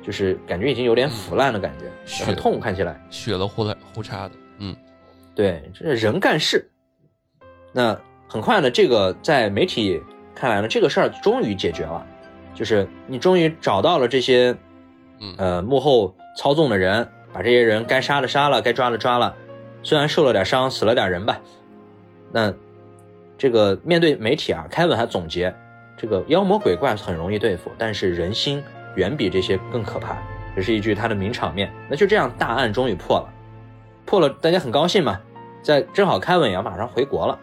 [0.00, 4.34] 就是感觉已经有点腐烂的感觉，很痛，看起来血了呼来呼叉的。
[4.58, 4.76] 嗯，
[5.38, 6.68] 对，这是人干事。
[7.70, 7.96] 那
[8.28, 10.02] 很快呢，这个在媒体。
[10.34, 12.04] 看来呢，这个事儿终于解决了，
[12.54, 14.56] 就是你终于找到了这些，
[15.36, 19.32] 呃，幕后操纵的人，把这些人该杀的杀了，该抓的抓了，
[19.84, 21.40] 虽然受了点伤，死了点人吧。
[22.32, 22.52] 那
[23.36, 25.54] 这个面对媒体啊，凯文还总结，
[25.96, 28.60] 这个妖魔鬼怪很容易对付，但是人心
[28.96, 30.18] 远比这些更可怕，
[30.56, 31.72] 这是一句他的名场面。
[31.88, 33.28] 那就这样，大案终于破了，
[34.04, 35.20] 破了，大家很高兴嘛。
[35.62, 37.38] 在正好凯文要马上回国了，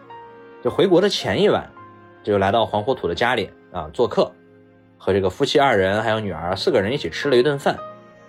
[0.64, 1.70] 就回国的前一晚。
[2.24, 4.32] 就来到黄火土的家里啊做客，
[4.98, 7.78] 和这个夫妻二人还有女儿四个人一起吃了一顿饭。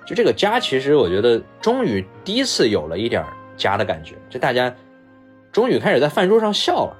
[0.07, 3.25] 就这个家，其实我觉得终于第一次有了一点
[3.57, 4.14] 家的感觉。
[4.29, 4.70] 就大家
[5.51, 6.96] 终于开始在饭桌上笑了。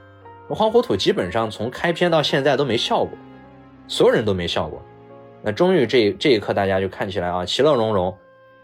[0.49, 3.11] 黄火土基本上从开篇到现在都没笑过，
[3.87, 4.83] 所有人都没笑过。
[5.43, 8.17] 那终于这这一刻，大家就看起来啊其乐融融。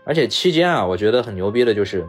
[0.05, 2.09] 而且期间啊，我觉得很牛逼的就是，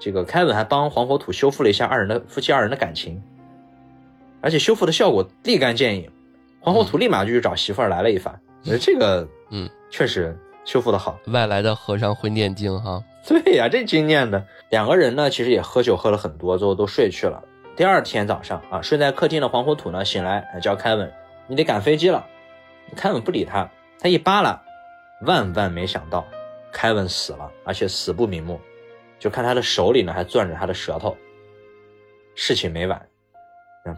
[0.00, 3.22] 这个凯文还帮黄火土修复了一下二人的夫妻二人的感情，
[4.40, 6.10] 而且修复的效果立竿见影，
[6.58, 8.40] 黄火土立马就去找媳妇儿来了一番。
[8.62, 11.18] 我觉得这个，嗯，确实修复的好。
[11.26, 13.02] 外来的和尚会念经哈。
[13.28, 14.42] 对呀，这经念的。
[14.70, 17.42] 两个人呢，其实也喝酒喝了很多，最后都睡去了。
[17.76, 21.12] 第二天早上啊，睡在客厅的黄火土呢醒来，叫凯文，
[21.46, 22.26] 你得赶飞机了。
[22.96, 24.60] 凯文不理他，他一扒拉，
[25.26, 26.26] 万万没想到。
[26.72, 28.60] 凯文死了，而且死不瞑目，
[29.20, 31.16] 就看他的手里呢还攥着他的舌头。
[32.34, 33.00] 事情没完，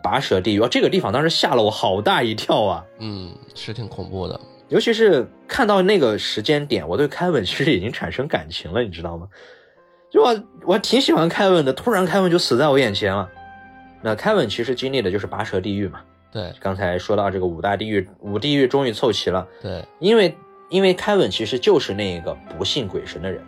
[0.02, 2.84] 拔舌地狱，这个地方当时吓了我好大一跳啊！
[2.98, 9.28] 嗯，是挺恐怖的，尤其是看到那个时间点，我对凯文其实已经产生感情了，你知道吗？
[10.10, 13.30] 就我我挺喜欢凯文的，突然凯文就死在我眼前了。
[14.02, 16.00] 那凯文其实经历的就是拔舌地狱嘛。
[16.32, 19.46] 对，刚才说到这个五大地狱，五地狱终于凑齐了。
[19.62, 20.36] 对，因为。
[20.70, 23.42] 因为凯文其实就是那个不信鬼神的人，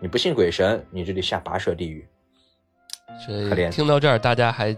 [0.00, 2.06] 你不信鬼神，你就得下拔舌地狱。
[3.24, 4.76] 所以听到这儿，大家还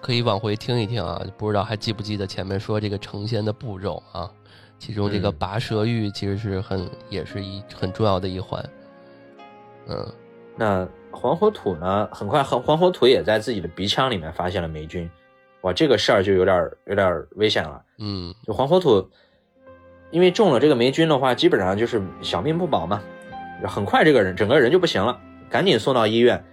[0.00, 4.30] 可以往回听一听啊，不知道还记不记得前面说这个成仙的步骤啊？
[4.78, 8.62] 其中这个拔舌狱其实是很也是一很重要的一环。
[9.86, 10.12] 嗯，
[10.56, 12.08] 那黄火土呢？
[12.12, 15.10] 很快，黄黄火土也在自己的鼻腔里面发现了霉菌，
[15.62, 17.82] 哇，这个事儿就有点有点危险了。
[17.98, 19.08] 嗯，就黄火土。
[20.10, 23.00] 因为中了这个霉菌的话，基本上就是小命不保嘛。
[23.66, 26.44] 很快这个人整个人就不行了，赶紧送到医院。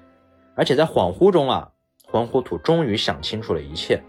[0.56, 1.70] 而且在恍惚中啊，
[2.06, 4.02] 黄火土终于想清楚了一切，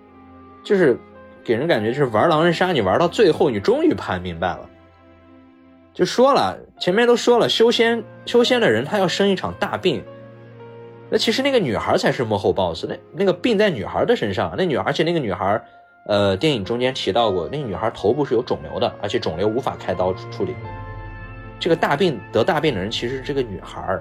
[0.64, 0.98] 就是
[1.44, 4.68] 给人感觉就是玩狼人杀，你玩到最后，你终于盘明白了。
[5.92, 10.04] 就说了前面都说了，修仙修仙的人他要生一场大病，
[11.10, 15.62] 那其实那个女孩才是幕后 boss，那那个病在女孩的身上，那女孩而且那个女孩。
[16.06, 20.54] 呃，电影中间提到过，那个女孩头部是有肿瘤的，而且肿瘤无法开刀处理。
[21.58, 24.00] 这个大病得大病的人其实是这个女孩，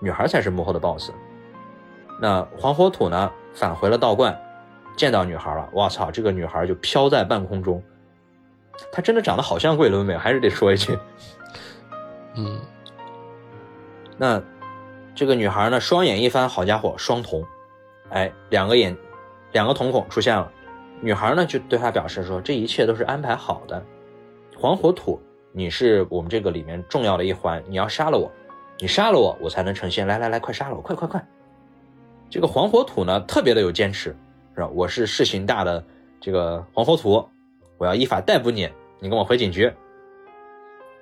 [0.00, 1.10] 女孩才是幕后的 boss。
[2.20, 4.36] 那黄火土呢，返回了道观，
[4.96, 7.82] 见到女孩了，我操，这个女孩就飘在半空中，
[8.90, 10.98] 她真的长得好像桂纶镁，还是得说一句，
[12.36, 12.60] 嗯。
[14.18, 14.42] 那
[15.14, 17.44] 这个女孩呢，双眼一翻，好家伙，双瞳，
[18.08, 18.96] 哎，两个眼，
[19.52, 20.50] 两个瞳孔出现了。
[21.02, 23.84] 女孩呢就对他表示说：“这一切都是安排好的，
[24.56, 25.20] 黄火土，
[25.58, 28.30] 你是我们这个里面重要的一环，你要杀了我，
[28.78, 30.06] 你杀了我，我才能成仙。
[30.06, 31.26] 来来来，快杀了我，快快快！”
[32.28, 34.14] 这个黄火土呢特别的有坚持，
[34.54, 34.68] 是吧？
[34.74, 35.82] 我是事情大的
[36.20, 37.26] 这个黄火土，
[37.78, 38.68] 我要依法逮捕你，
[39.00, 39.72] 你跟我回警局。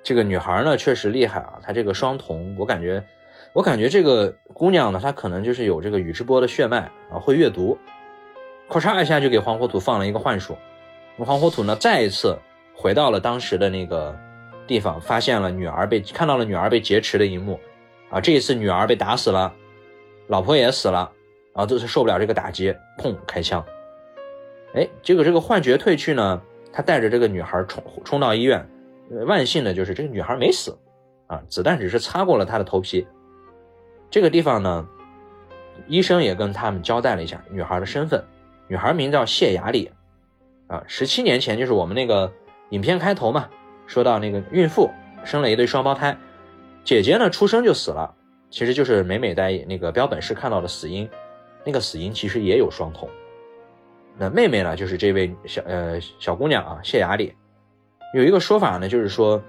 [0.01, 3.03] 这个女孩呢确实厉害啊，她这个双瞳，我感觉，
[3.51, 7.77] 我感觉这个姑娘呢，她可能就是有这个宇智波的血脉啊，会阅读。
[8.69, 10.55] 咔嚓一下就给黄火土放了一个幻术，
[11.17, 12.39] 黄火土呢再一次
[12.73, 14.17] 回到了当时的那个
[14.67, 17.59] 地方，发现了女儿被看到了女儿被劫持的一幕，
[18.09, 19.53] 啊，这一次女儿被打死了，
[20.27, 21.11] 老婆也死了，
[21.53, 23.63] 啊，这是受不了这个打击，砰开枪，
[24.73, 26.41] 哎，结果这个幻觉退去呢，
[26.73, 28.67] 他带着这个女孩冲冲到医院，
[29.27, 30.77] 万幸的就是这个女孩没死，
[31.27, 33.05] 啊，子弹只是擦过了她的头皮，
[34.09, 34.87] 这个地方呢，
[35.87, 38.23] 医生也跟他们交代了一下女孩的身份。
[38.67, 39.91] 女孩名叫谢雅丽，
[40.65, 42.33] 啊，十七年前就是我们那个
[42.69, 43.47] 影片开头嘛，
[43.87, 44.89] 说到那个孕妇
[45.23, 46.17] 生了一对双胞胎，
[46.83, 48.13] 姐姐呢出生就死了，
[48.49, 51.09] 其实就是美美在那个标本室看到的死因，
[51.65, 53.07] 那个死因其实也有双瞳。
[54.17, 57.33] 那妹妹呢，就是这位小呃小姑娘啊，谢雅丽，
[58.13, 59.41] 有一个说法呢，就是说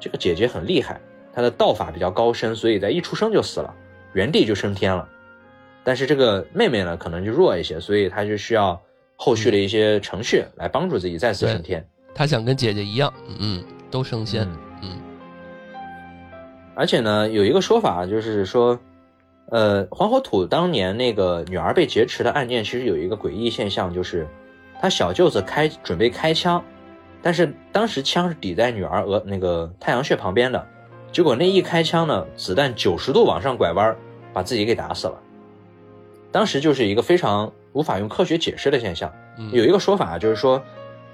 [0.00, 1.00] 这个姐姐很厉害，
[1.32, 3.74] 她的道法比较高深，所以在一出生就死了，
[4.14, 5.06] 原地就升天了。
[5.82, 8.80] 但是这个妹妹呢，可能就弱一些，所以她就需要
[9.16, 11.86] 后续的一些程序来帮助自己再次升天。
[12.14, 13.62] 她想跟姐姐一样，嗯，
[13.94, 14.48] 都升仙，
[14.82, 14.90] 嗯。
[16.74, 18.76] 而且呢，有一个说法就是说，
[19.50, 24.26] 呃，黄火土当年那个女儿被劫持的案件，其实有一个诡异现象，就是
[24.80, 26.60] 他小舅子开准备开枪，
[27.22, 30.66] 但是当时枪是抵在女儿额那个太阳穴旁边的，
[31.12, 33.94] 结果那一开枪呢，子弹九十度往上拐弯，
[34.32, 35.16] 把自己给打死了。
[36.32, 39.08] 当时就是一个非常无法用科学解释的现象。
[39.52, 40.60] 有一个说法就是说，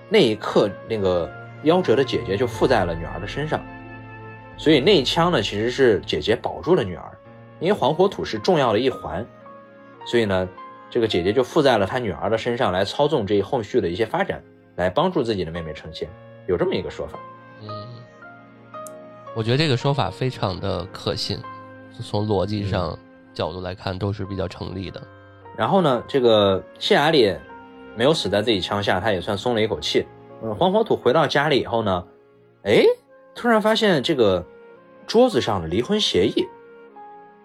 [0.08, 1.30] 那一刻那个
[1.64, 3.60] 夭折的姐姐就附在了女儿的身上，
[4.56, 7.10] 所以那一枪呢其实是姐姐保住了女儿，
[7.58, 9.26] 因为黄火土是重要的一环，
[10.06, 10.48] 所以呢
[10.88, 14.42] 这个姐姐就附在了她女儿的身上来操纵这一后续的一些发展，
[14.76, 16.08] 来帮助自己的妹妹成仙，
[16.46, 17.18] 有这么一个说法。
[17.62, 17.68] 嗯，
[19.34, 21.38] 我觉得这个说法非常的可信，
[22.00, 22.98] 从逻辑上。
[23.32, 25.00] 角度来看都是比较成立的。
[25.56, 27.32] 然后呢，这个谢雅里
[27.96, 30.04] 没有死在自己枪下，他也算松了一口气。
[30.42, 32.06] 嗯，黄火土回到家里以后呢，
[32.62, 32.84] 哎，
[33.34, 34.46] 突然发现这个
[35.06, 36.46] 桌子上的离婚协议。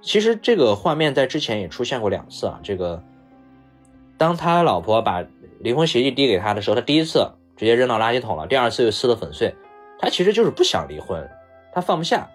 [0.01, 2.59] 其实这个画面在之前也出现过两次啊。
[2.61, 3.03] 这个，
[4.17, 5.25] 当他老婆把
[5.59, 7.27] 离婚协议递给他的时候，他第一次
[7.57, 9.53] 直接扔到垃圾桶了，第二次又撕得粉碎。
[9.97, 11.27] 他其实就是不想离婚，
[11.73, 12.29] 他放不下，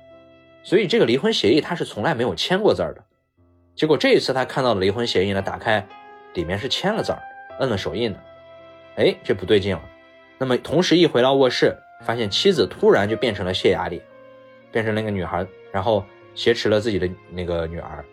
[0.62, 3.04] 所以这个离婚协议他是从来没有签过字儿的。
[3.76, 5.86] 结果这一次他看到的离婚协议呢，打开，
[6.34, 7.22] 里面是签了字儿，
[7.61, 8.18] 摁了手印的。
[8.96, 9.82] 哎，这不对劲了。
[10.41, 14.01] 那么同时一回到卧室，发现妻子突然就变成了谢雅丽，
[14.72, 16.03] 变成那个女孩，然后
[16.34, 18.05] 挟持了自己的那个女儿。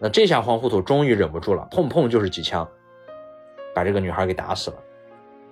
[0.00, 2.68] 那这下黄糊涂终于忍不住了，砰砰就是几枪，
[3.74, 4.76] 把这个女孩给打死了。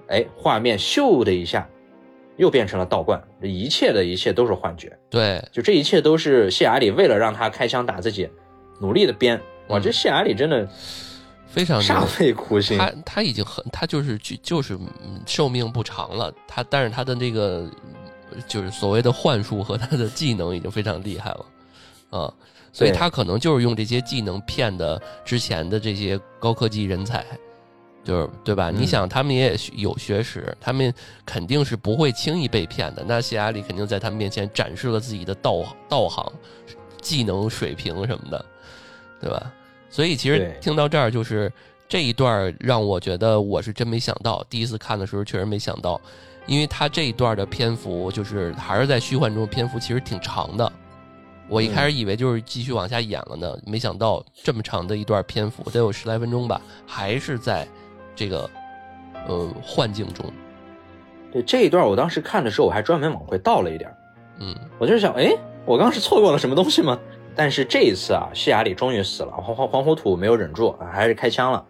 [0.09, 1.67] 哎，画面咻的一下。
[2.39, 4.95] 又变成了道观，这一切的一切都是幻觉。
[5.09, 8.29] 对，就这一切都是谢雅里为了让他开枪打自己，
[8.79, 9.41] 努力的编。
[9.69, 10.69] 哇，这谢雅里真的
[11.57, 12.77] 非常煞费苦心。
[12.77, 14.79] 他他已经很，他就是就就是
[15.27, 16.31] 寿命不长了。
[16.47, 17.67] 他但是他的那个
[18.47, 21.47] 就是所谓的幻术和他的技能已经非常厉害了
[22.11, 22.35] 啊，
[22.73, 27.25] 所以他可能就是用这些技能骗的之前的这些高科技人才。
[28.05, 28.71] 就是对吧？
[28.71, 30.95] 你想，他们也有学识，他们
[31.25, 33.05] 肯定是不会轻易被骗的。
[33.05, 36.33] 那谢阿里肯定在他们面前展示了自己的道道行、
[37.03, 38.47] 技能水平什么的，
[39.21, 39.53] 对吧？
[39.97, 41.51] 所以其实听到这儿，就是
[41.89, 44.45] 这一段让我觉得我是真没想到。
[44.51, 45.99] 第一次看的时候确实没想到，
[46.45, 50.71] 因为他这一段的篇幅就是还是在虚幻中，篇幅其实挺长的。
[51.49, 57.67] 我一开始以为就是继续往下演了呢，没想到这么长的一段篇幅，得有十来分钟吧，还是在。
[58.15, 58.51] 这个，
[59.27, 60.25] 呃，幻境中，
[61.31, 63.95] 对这一段，我当时看的时候，我还专门往回倒了一点
[64.41, 65.35] 嗯，我就是想，哎，
[65.67, 66.99] 我刚是错过了什么东西吗？
[67.37, 71.65] 但是这一次啊，谢雅里终于死了，黄黄黄糊土没有忍住，还是开枪了。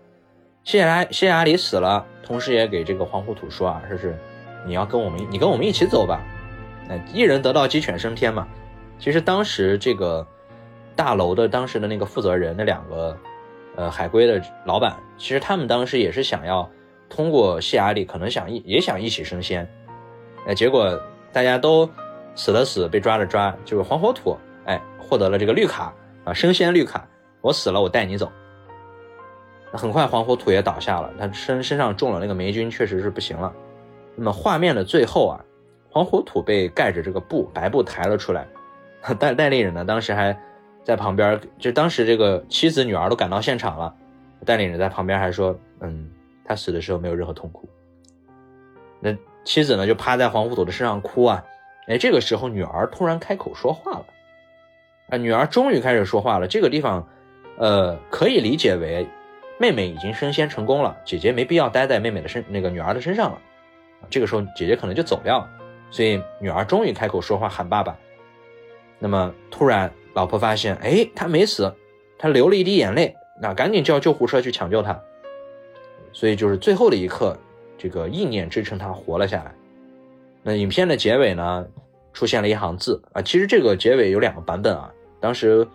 [0.62, 4.17] 谢雅谢雅里死了，同时也给这个黄糊土说啊，说是
[4.64, 6.23] 你要跟我们，你跟我们一起走吧，
[6.89, 8.47] 那一人得道鸡犬升天嘛。
[8.99, 10.27] 其实当时这个
[10.95, 13.17] 大楼的当时的那个负责人，那两个。
[13.79, 16.67] 呃，海归的老板，其实他们当时也是想要
[17.11, 19.69] 通过谢雅里，可能想一也想一起升仙，
[20.47, 20.99] 哎，结果
[21.31, 21.87] 大家都
[22.35, 25.93] 死的死，被抓的抓，就是黄火土，哎，获得了这个绿卡
[26.25, 27.07] 啊，升仙绿卡，
[27.41, 28.31] 我死了，我带你走。
[29.73, 33.53] 很快黄火土也倒下了，他身身上中了那个霉菌，确实是不行了。
[34.15, 35.41] 那么画面的最后啊，
[35.91, 38.47] 黄火土被盖着这个布白布抬了出来，
[39.19, 40.37] 戴戴立人呢，当时还。
[40.87, 43.93] 在旁边，就当时这个妻子、女儿都赶到现场了，
[44.45, 46.09] 带领人在旁边还说：“嗯，
[46.45, 47.69] 他死的时候没有任何痛苦。”
[49.03, 51.45] 那妻子呢，就趴在黄糊土的身上哭啊。
[51.89, 54.07] 哎，这个时候女儿突然开口说话了，
[55.09, 56.47] 啊，女儿终于开始说话了。
[56.47, 57.09] 这个地方，
[57.59, 59.07] 呃，可以理解为
[59.59, 63.39] 妹妹已经升仙成功了，姐姐没必要待在妹妹的身那个女儿的身上了。
[64.11, 65.51] 这个时候姐姐可能就走掉了，
[65.91, 67.97] 所以女儿终于开口说话喊爸爸。
[68.99, 69.93] 那么突然。
[70.17, 71.71] 老婆发现，哎，他没死，
[72.17, 74.99] 他流了一滴眼泪，那赶紧叫救护车去抢救他。
[76.11, 77.39] 所以就是最后的一刻，
[77.77, 79.55] 这个意念支撑他活了下来。
[80.43, 81.67] 那影片的结尾呢，
[82.15, 84.91] 出现了一行字啊，其实这个结尾有两个版本啊。
[85.27, 85.66] 当时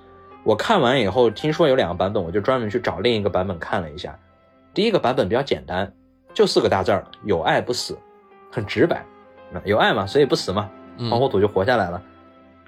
[0.45, 4.17] 我看完以后，听说有两个版本，我就专门去找另一个版本看了一下。
[4.73, 5.93] 第一个版本比较简单，
[6.33, 7.97] 就四个大字儿：有爱不死，
[8.49, 9.03] 很直白。
[9.65, 10.71] 有爱嘛，所以不死嘛，
[11.09, 12.01] 黄火土就活下来了。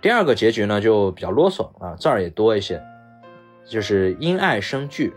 [0.01, 2.83] 第二个结局呢，就比较啰嗦啊，字儿也多一些，
[3.65, 5.13] 就是因爱生惧，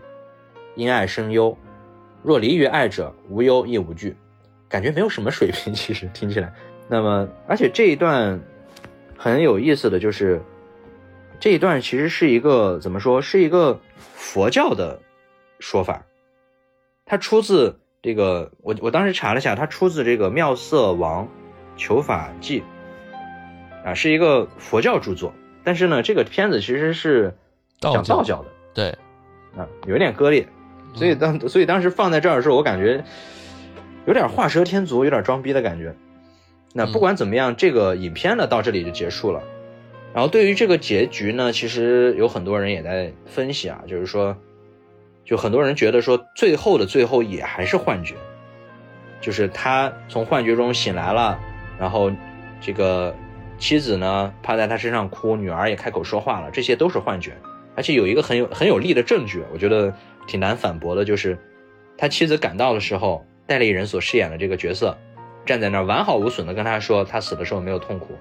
[0.75, 1.57] 因爱生忧，
[2.23, 4.15] 若离于爱者，无忧亦无惧，
[4.69, 6.53] 感觉没有什么水平，其实听起来。
[6.87, 8.39] 那么，而且这一段
[9.17, 10.41] 很有意思的就是，
[11.39, 13.79] 这一段其实是一个怎么说，是一个
[14.15, 14.99] 佛教的
[15.59, 16.05] 说法，
[17.05, 21.27] 它出自这个，我我当时查了一下，它出自这个《妙色王
[21.75, 22.61] 求法记》。
[23.85, 25.33] 啊，是一个佛教著作，
[25.63, 27.33] 但是呢，这个片子其实是
[27.79, 28.89] 讲道教的，对，
[29.55, 30.45] 啊，有点割裂，
[30.93, 33.01] 所以当所以当时放在这儿的时候，我感觉
[34.05, 35.95] 有点画蛇添足，有点装逼的感觉。
[36.73, 39.41] 那不管怎么样，这个影片呢到这里就结束了。
[40.17, 44.35] 然后对于这个结局呢，其实有很多人也在分析啊，就是说，
[45.23, 48.15] 就很多人觉得说，最后的最后也还是幻觉，
[49.21, 51.39] 就是他从幻觉中醒来了，
[51.79, 52.11] 然后
[52.59, 53.13] 这个。
[53.59, 57.35] 妻子呢趴在他身上哭，女儿也开口说话了，这些都是幻觉，
[57.75, 59.93] 而且有一个很有很有力的证据，我觉得
[60.27, 61.37] 挺难反驳的，就是
[61.95, 64.95] 他妻子赶到的时候，戴立人所饰演的这个角色
[65.43, 68.15] 站在那儿完好无损的跟他说，他死的时候没有痛苦，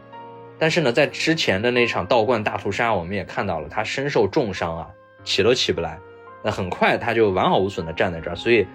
[0.59, 4.89] 但是呢，在之前的那场道观大屠杀，我们也看到了他身受重伤啊，
[5.25, 5.99] 起都起不来，
[6.43, 8.67] 那很快他就完好无损的站在这儿，所以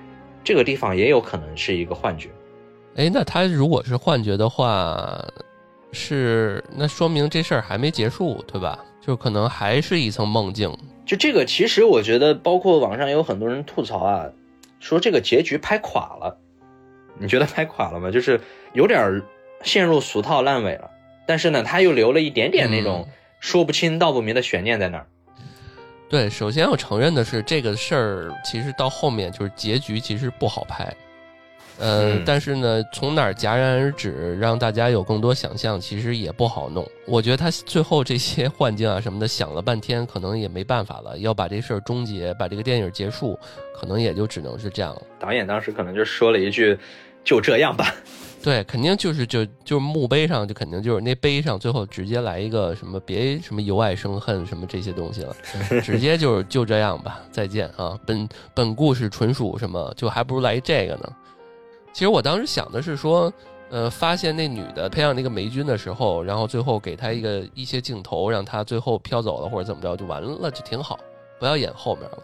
[0.43, 2.29] 这个地方也有可能是一个幻觉。
[2.95, 5.19] 哎，那他如果是幻觉的话？
[5.93, 8.79] 是那说明这事儿还没结束，对吧？
[9.01, 10.73] 就可能还是一层梦境。
[11.05, 14.25] 就这个，其实我觉得，包括网上有很多人吐槽啊，
[14.79, 16.37] 说这个结局拍垮了。
[17.17, 18.09] 你觉得拍垮了吗？
[18.09, 18.39] 就是
[18.71, 19.21] 有点
[19.63, 20.89] 陷入俗套烂尾了，
[21.31, 23.07] 但是呢，他又留了一点点那种
[23.39, 25.07] 说不清道不明的悬念在那儿。
[26.09, 30.93] 对，首先我承认的是，这个事儿其实到后面就是结局其实不好拍。
[31.79, 36.85] 呃，但是呢，从哪儿戛然而止，让大家有更多想象，其实也不好弄。
[37.07, 41.17] 我觉得他最后这些幻境啊什么的，想了半天，可能也没办法了。
[41.19, 43.39] 要把这事儿终结，把这个电影结束，
[43.73, 45.01] 可能也就只能是这样了。
[45.17, 46.77] 导演当时可能就说了一句
[47.23, 47.93] ：“就这样吧。”
[48.43, 55.35] 对，肯定就是就就是墓碑上就肯定就是那碑上最后直接来一个什么别什么由爱生恨什么这些东西了，
[55.83, 57.95] 直接就是就这样吧，再见啊！
[58.03, 61.13] 本本故事纯属什么，就还不如来这个呢。
[61.93, 63.31] 其实我当时想的是说，
[63.69, 70.99] 呃，发现那女的培养那个霉菌的时候，然后最后给她一个一些镜头，让她最后飘走了或者怎么着就完了，就挺好，
[71.39, 72.17] 不要演后面了。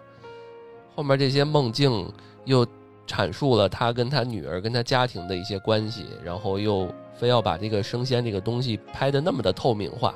[0.96, 2.12] 后面这些梦境
[2.46, 2.66] 又
[3.08, 10.14] 阐述了他跟他女儿跟他家庭的一些关系，然后又非要把这个升仙这个东西拍的那么的透明化，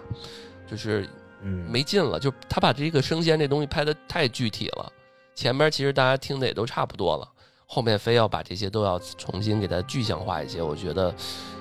[0.69, 1.07] 就是
[1.41, 2.19] 嗯没劲了。
[2.19, 4.91] 就他把这个升仙这东西拍的太具体了，
[5.33, 7.27] 前边其实大家听的也都差不多了。
[7.65, 11.15] 后面非要把这些都要重新给它具象化一些，我觉得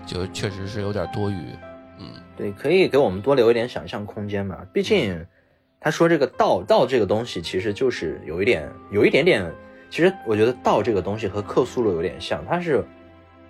[0.04, 1.36] 就确实是有点多余。
[2.00, 2.06] 嗯，
[2.36, 4.58] 对，可以给我们多留一点想象空间嘛。
[4.72, 5.24] 毕竟
[5.80, 9.48] 他说这个道道这个东西，其实就是有一点有一点点。
[9.90, 12.82] 其实我觉得道这个东西和克苏鲁有点像，它是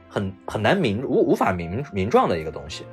[0.08, 2.84] 很很难名无无法名名状的一个东西。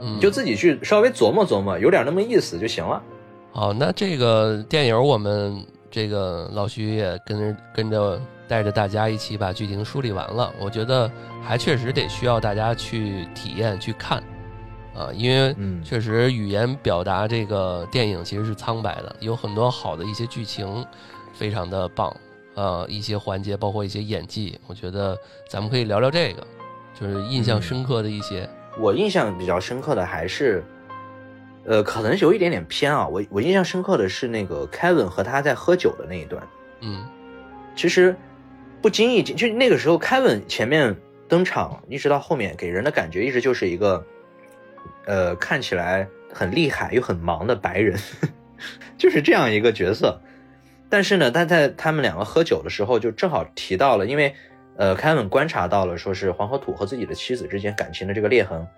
[0.00, 3.02] 嗯，就自己去稍微琢磨琢磨，有点那么意思就行了。
[3.50, 8.20] 好，那这个电影我们这个老徐也跟跟着。
[8.48, 11.10] 带着大家一起把剧情梳理完了，我觉得
[11.42, 14.22] 还确实得需要大家去体验去看，
[14.94, 20.84] 啊，因为确实语言表达这个电影其实是苍白的，有很多好的一些剧情，
[21.32, 22.14] 非常的棒，
[22.54, 26.46] 啊，一些环节包括一些演技，我觉得咱们可以聊聊这个，
[26.98, 28.48] 就是印象深刻的一些。
[28.78, 30.64] 我印象比较深刻的还是，
[31.64, 36.42] 呃，可能有一点点偏啊，我我印象深刻的是那个 Kevin 和他在喝酒的那一段，
[36.80, 37.04] 嗯，
[37.76, 38.16] 其实。
[38.80, 40.96] 不经意间，就那个时候，Kevin 前面
[41.28, 44.04] 登场，一直到后面，给人的感觉一直就是一个，
[45.06, 47.96] 呃，看起来很厉害又很忙的白人，
[48.98, 50.20] 就是这样一个角色。
[50.92, 54.34] 但是呢，他在他们两个喝酒的时候，就正好提到了，因为，
[54.76, 58.68] 呃凯文观察到了，说是黄河土和自己的妻子之间感情的这个裂痕，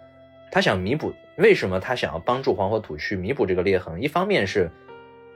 [0.52, 1.12] 他想弥补。
[1.38, 4.00] 为什么他想要帮助黄河土去弥补这个裂痕？
[4.00, 4.70] 一方面是，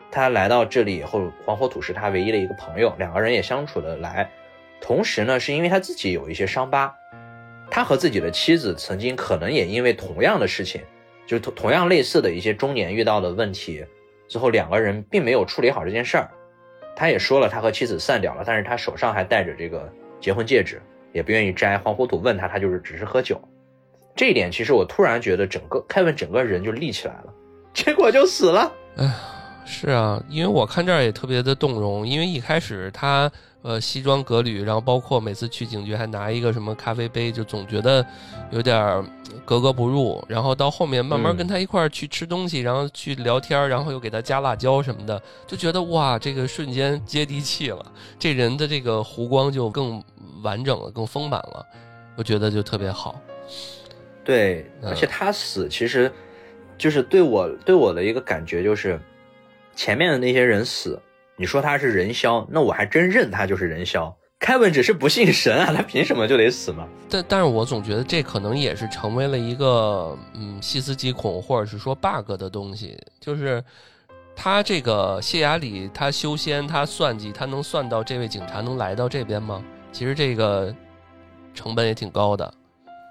[0.09, 4.31] 他来到这里以后，黄河土是他唯一的一个朋友，两个人也相处的来。
[4.81, 6.95] 同时呢，是因为他自己有一些伤疤，
[7.69, 10.81] 他和自己的妻子曾经可能也因为同样的事情，
[11.27, 13.85] 就同同样类似的一些中年遇到的问题，
[14.29, 16.31] 最后两个人并没有处理好这件事儿。
[16.99, 19.89] 他也说了，他和妻子散掉了，但是他手上还戴着这个
[20.21, 20.83] 结婚戒指，
[21.13, 21.79] 也不愿意摘。
[21.79, 23.41] 黄糊土问他，他就是只是喝酒。
[24.17, 27.33] 这一点其实我突然觉得整个凯文整个人就立起来了，
[27.73, 28.73] 结果就死了。
[28.97, 29.09] 哎，
[29.65, 33.31] 是啊，因为我看这儿也特别的动容，因为一开始他。
[33.61, 38.07] 呃，西装革履，然后包括每次去警局还拿一个什么咖啡杯，就总觉得
[38.53, 39.05] 有点儿
[39.49, 40.23] 格格不入。
[40.29, 47.83] 然后到后面慢慢跟他一块儿去吃东西，然后去聊天，然后又给他加辣椒什么的，就觉得哇，这个瞬间接地气了，
[48.19, 50.05] 这人的这个弧光就更
[50.43, 51.67] 完整了，更丰满了，
[52.15, 53.19] 我觉得就特别好。
[54.23, 56.13] 对，而且他死其实
[56.77, 59.01] 就是对我对我的一个感觉就是，
[59.75, 61.01] 前面的那些人死。
[61.41, 64.13] 你说他是人枭，那我还真认他就是人枭。
[64.39, 66.87] 凯文只是不信神啊，他凭什么就得死吗？
[67.09, 73.63] 但但是我总觉得这可能也是成为了一个嗯细思极恐或者是说 bug 的东西，就是
[74.37, 79.63] 他这个谢雅里他修仙他算计他能算到这位警察能来到这边吗？
[79.93, 80.73] 其实这个
[81.53, 82.55] 成本也挺高的，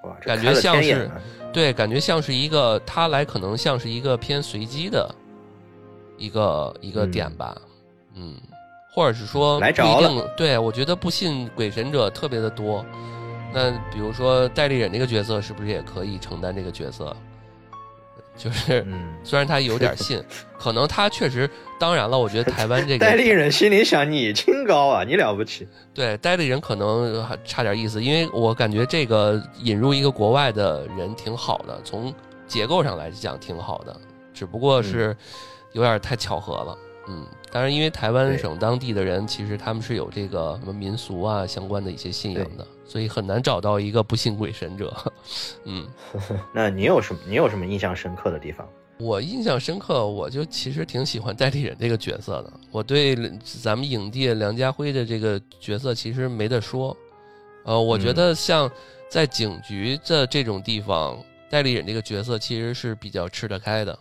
[0.06, 1.12] 哇感觉像是
[1.52, 5.14] 对，感觉像是一个他来可能像是一个偏随机的
[6.18, 7.60] 一个一个点吧。
[8.16, 8.36] 嗯，
[8.98, 12.84] 或者是说不一定对，我觉得不信鬼神者特别的多。
[13.54, 17.16] 那比如说戴立忍这个角色，是不是也可以承担这个角色？
[18.36, 18.84] 就是，
[19.24, 20.20] 虽然他有点信，
[20.58, 21.48] 可能他确实。
[21.80, 25.68] 当然了，我觉得台湾这个 戴立忍心里想：你清高啊，你了不起。
[25.94, 32.12] 对，戴立忍可能还差点意思，因为我感觉这个引入一个国外的人挺好的，从
[32.48, 33.96] 结构上来讲挺好的，
[34.34, 35.16] 只不过是
[35.74, 36.76] 有点太巧合了。
[36.82, 36.87] 嗯。
[37.52, 44.96] 当然，因为台湾省当地的人其实他们是有这个什么民俗啊相关的一些信仰的，所以很难找到一个不信鬼神者。
[45.66, 45.88] 嗯，
[46.54, 47.20] 那你有什么？
[47.28, 48.68] 你有什么印象深刻的地方？
[49.00, 52.52] 我印象深刻，我就其实挺喜欢代理人这个角色的。
[52.72, 53.16] 我对
[53.62, 56.98] 咱们影帝梁家辉的这个角色其实没得说。
[57.64, 58.70] 呃，我觉得像
[59.08, 63.98] 在警局的这种地方，代理人这个角色其实是比较吃得开的。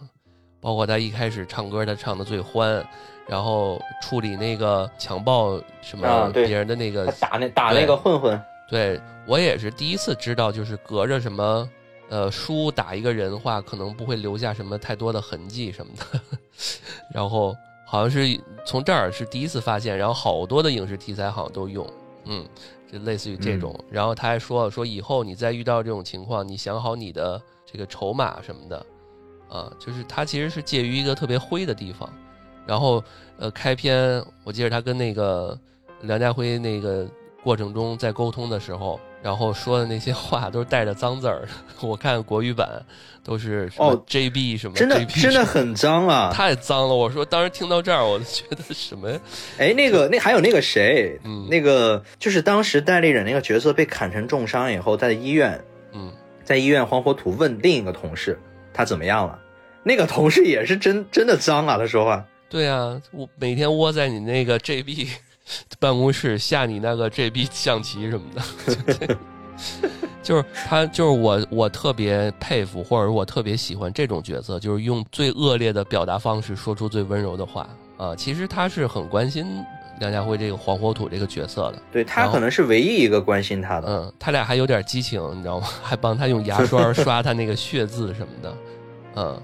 [0.66, 2.84] 包括他一开始唱歌，他唱的最欢，
[3.24, 8.42] 然后处理那个强暴什么别人的那个打那打那个混混。
[8.68, 11.70] 对我也是第一次知道，就是隔着什么。
[12.08, 16.20] 呃，书打一个人的话，可能不会留下什么太多的痕迹什么的。
[17.14, 21.88] 然后好像是从这儿是第一次发现，然后好多的影视题材好像都用，
[22.24, 22.44] 嗯，
[22.90, 23.72] 就类似于这种。
[23.88, 28.86] 然后他还说了，说以后你再遇到这种情况，你想好你的这个筹码什么的，
[29.48, 32.10] 啊，就是他其实是介于一个特别灰的地方。
[32.66, 33.02] 然后
[33.38, 35.58] 呃，开篇我记得他跟那个
[36.02, 37.06] 梁家辉那个
[37.42, 39.00] 过程中在沟通的时候。
[39.22, 41.48] 然后说的那些话都是带着脏字儿，
[41.82, 42.80] 我看国语版
[43.24, 46.94] 都是哦 JB 什么，真的真的很脏啊，太脏了。
[46.94, 49.10] 我说当时听到这儿，我就觉得什么？
[49.58, 55.60] 哎，那个那还有那个谁，嗯，那个就是当时戴立忍那个角色被砍成重伤以后，在医院，
[55.92, 56.12] 嗯，
[56.44, 58.38] 在医院黄火土问另一个同事
[58.76, 59.38] 他怎么样了，
[59.82, 62.24] 那个同事也是真 真的脏啊，他说话。
[62.48, 65.08] 对啊，我每天窝在你那个 JB。
[65.78, 69.16] 办公室下你那个 JB 象棋什么的，
[70.20, 78.16] 就是他，就是我，我特别佩服，或者我特别喜欢这种角色，就是用最恶劣的表达方式说出最温柔的话啊。
[78.16, 79.46] 其实他是很关心
[80.00, 83.86] 梁家辉这个黄火土这个角色的，对他可能是唯一一个关心他的。
[83.86, 85.68] 嗯，他俩还有点激情，你知道吗？
[85.80, 88.52] 还帮他用牙刷刷他那个血渍什么的，
[89.16, 89.42] 嗯。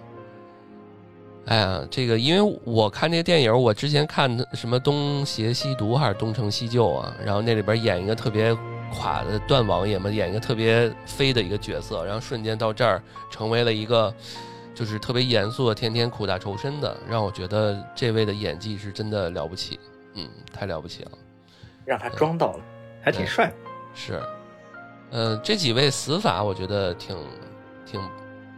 [1.47, 8.57] 哎呀，这个因为我看这个电影，我之前看什么《东邪西毒》还是《东成西就》啊，然后那里边演一个特别
[8.95, 14.15] 垮的段王爷嘛，演一个特别飞的一个角色，然后瞬间到这儿成为了一个
[14.73, 19.81] 就是特别严肃的，天天苦大仇深的，让我觉得这位的演技是真的了不起，
[20.15, 21.11] 嗯，太了不起了，
[21.85, 22.61] 让他装到了，
[23.03, 23.53] 还挺帅，
[23.95, 24.23] 是，
[25.11, 27.17] 嗯，这几位死法我觉得挺
[27.85, 28.01] 挺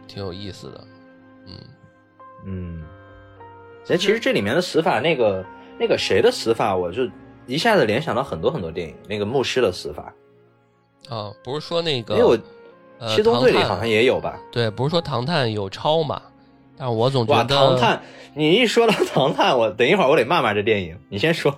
[0.07, 0.83] 挺有意思的，
[1.45, 1.53] 嗯。
[2.47, 2.83] 嗯，
[3.89, 5.43] 哎，其实这里面的死法，那个
[5.79, 7.09] 那个谁的死法，我就
[7.47, 10.13] 一下子联想到很多很多电影，那个牧师的死法。
[11.09, 12.37] 啊，不是说那个，因为我
[13.07, 14.39] 七宗罪里好像也有吧？
[14.51, 16.21] 对，不是说唐探有抄嘛？
[16.77, 18.03] 但是我总觉得唐探，
[18.35, 20.95] 你一说到唐探，我等一会儿我得骂骂这电影。
[21.09, 21.57] 你先说。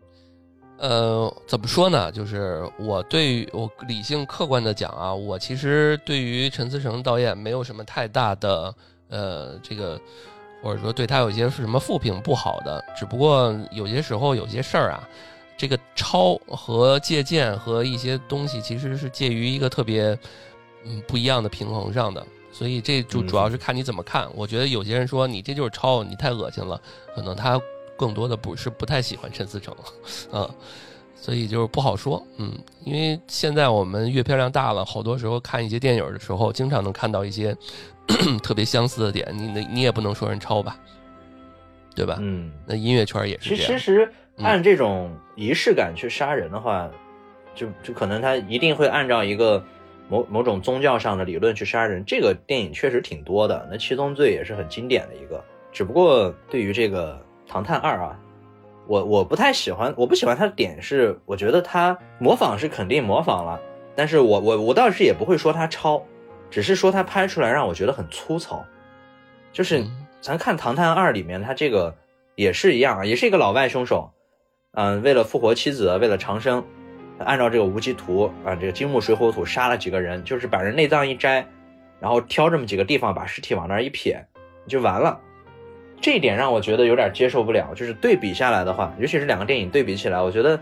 [0.78, 2.10] 呃，怎么说呢？
[2.12, 8.74] 就是我对于我理性客观的讲啊，我其实对于陈思诚导演没有什么太大的。
[9.08, 10.00] 呃，这个
[10.62, 15.08] 或者说对他有些是什么负评不好的，只不过有些时候有些事儿啊，
[15.56, 20.18] 这个抄和借鉴和一些东西其实是介于一个特别
[20.84, 24.28] 嗯不一样的平衡上的，所以这就主要是看你怎么看。
[24.34, 26.80] 我觉得有些人说你这就是抄，你太恶心了，
[27.14, 27.60] 可能他
[27.96, 29.74] 更多的不是不太喜欢陈思诚，
[30.32, 30.48] 嗯，
[31.14, 32.52] 所以就是不好说，嗯，
[32.84, 37.56] 因为现在我们阅片量大了，好多时候看一些电影的时候，经常能看到一些。
[38.42, 40.76] 特别相似的点，你那你也不能说人抄吧，
[41.94, 42.16] 对吧？
[42.20, 43.72] 嗯，那音乐圈也是这样。
[43.72, 46.90] 其实按这种仪式感去杀人的话，
[47.54, 49.62] 就就可能他一定会按照一个
[50.08, 52.02] 某某种宗教上的理论去杀人。
[52.06, 55.44] 这个电影确实挺多的，那七宗罪也是很经典的一个。
[55.70, 57.14] 只不过对于这个
[57.46, 58.18] 《唐探二》啊，
[58.86, 63.60] 我我不太喜欢，我不喜欢他的点是，我觉得他模仿是肯定模仿了，
[63.94, 66.02] 但是我我我倒是也不会说他抄。
[66.50, 68.64] 只是说他拍出来让我觉得很粗糙，
[69.52, 69.84] 就是
[70.20, 71.94] 咱看《唐探二》里面，他这个
[72.34, 74.10] 也是一样啊，也是一个老外凶手，
[74.72, 76.64] 嗯，为了复活妻子，为了长生，
[77.18, 81.46] 按照这个无极图啊，这个金木水火土杀了几个人，就是把人内脏一摘，
[82.00, 84.24] 然后挑这么几个地方把尸体往那儿一撇
[84.66, 85.20] 就完了，
[86.00, 87.74] 这一点让我觉得有点接受不了。
[87.74, 90.58] 就是对比下来的话，尤其是两个电影对比起来，我觉得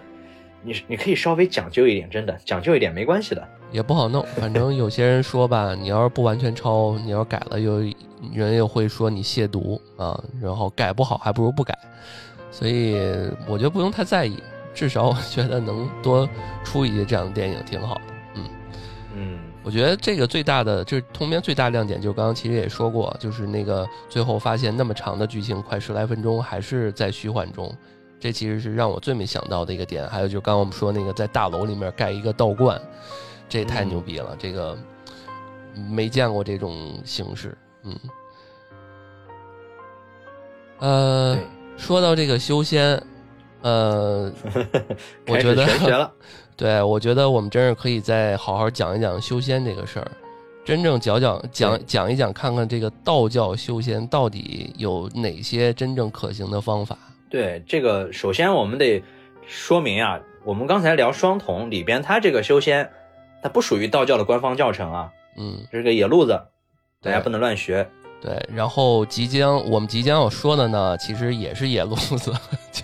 [0.63, 3.49] 你你可以稍微讲究一点，真的讲究一点没关系的。
[3.73, 7.81] 也不好弄，反正有些人说吧，你要是不完全抄，你要改了，又
[8.33, 11.77] 人又会说你亵渎啊，然后改不好还不如不改，
[12.51, 12.97] 所以
[13.47, 14.43] 我觉得不用太在意，
[14.73, 16.29] 至少我觉得能多
[16.65, 18.01] 出一些这样的电影挺好的，
[18.37, 18.45] 嗯
[19.15, 27.71] 嗯，我觉得这个最大的就是通篇最大亮点，就是刚刚其实也说过，就是那个最后发现那么长的剧情，快十来分钟还是在虚幻中，
[28.19, 30.09] 这其实是让我最没想到的一个点。
[30.09, 32.81] 还有就刚刚我们说那个在大楼里面盖一个道观。
[33.49, 34.77] 这太牛逼了，这个
[35.91, 37.99] 没见过这种形式，嗯，
[40.79, 41.39] 呃，
[41.77, 43.03] 说到这个修仙，
[43.63, 44.33] 呃，
[45.29, 46.13] 我觉得全学了。
[46.57, 50.11] 对，我觉得我们真是可以再好好讲一讲修仙这个事儿，
[50.65, 56.97] 真正讲讲讲讲一讲，看看这个道教修仙到底有哪些真正可行的方法。
[57.29, 59.03] 对，这个首先我们得
[59.47, 62.91] 说明啊，我们刚才聊双瞳里边，它这个修仙，
[63.47, 66.37] 它不属于道教的官方教程啊，嗯，这是个野路子，
[67.01, 67.89] 大家不能乱学。
[68.21, 72.33] 对，然后即将我们即将要说的呢，其实也是野路子，
[72.73, 72.83] 就。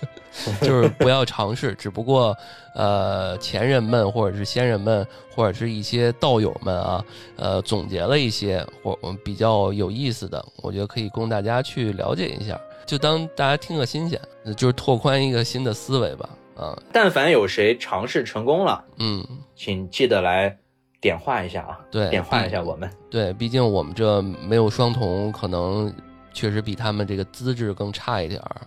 [0.62, 2.34] 就是不要尝试，只不过，
[2.74, 7.04] 呃，前人们或者是先人们或者是一些道友们啊，
[7.36, 14.18] 呃，总结了一些或比较有意思的，我觉得可以供大家去了解一下，就当大家听个新鲜，
[14.56, 16.26] 就是拓宽一个新的思维吧。
[16.56, 20.56] 啊，但凡有谁尝试成功了，嗯，请记得来
[21.00, 22.90] 点化一下啊，对，点化一下我们。
[23.10, 25.92] 对，毕竟我们这没有双瞳，可能
[26.32, 28.60] 确实比他们这个资质更差一点儿。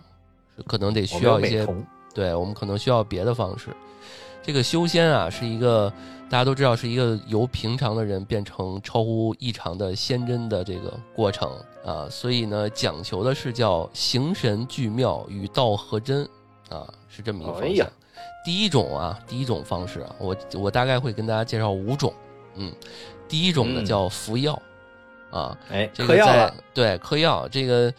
[0.68, 1.68] 可能得需要一些，
[2.14, 3.76] 对我们可能需要别的方式。
[4.42, 5.92] 这个修仙啊，是一个
[6.30, 11.52] 大家都知道是一个由平常的人变成超乎异常的仙真的这个过程
[11.86, 16.26] 啊，所以呢，讲求的是叫形神俱妙，与道合真
[16.70, 17.88] 啊，是这么一个方向。
[18.46, 22.14] 第一种啊，第一种方式啊，我我大概会跟大家介绍五种。
[22.56, 22.74] 嗯，
[23.28, 24.62] 第一种呢叫服药
[25.32, 27.94] 啊，哎，这个在对嗑药这个，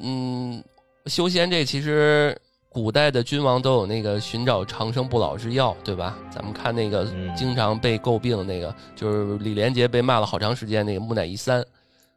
[0.00, 0.62] 嗯。
[1.06, 6.16] 修仙这其实古代的君王都有那个寻找长生不老之药，对吧？
[6.30, 7.04] 咱们看那个
[7.36, 11.60] 经常被诟病那个，就是李连杰被骂了好长时间那个木乃伊三，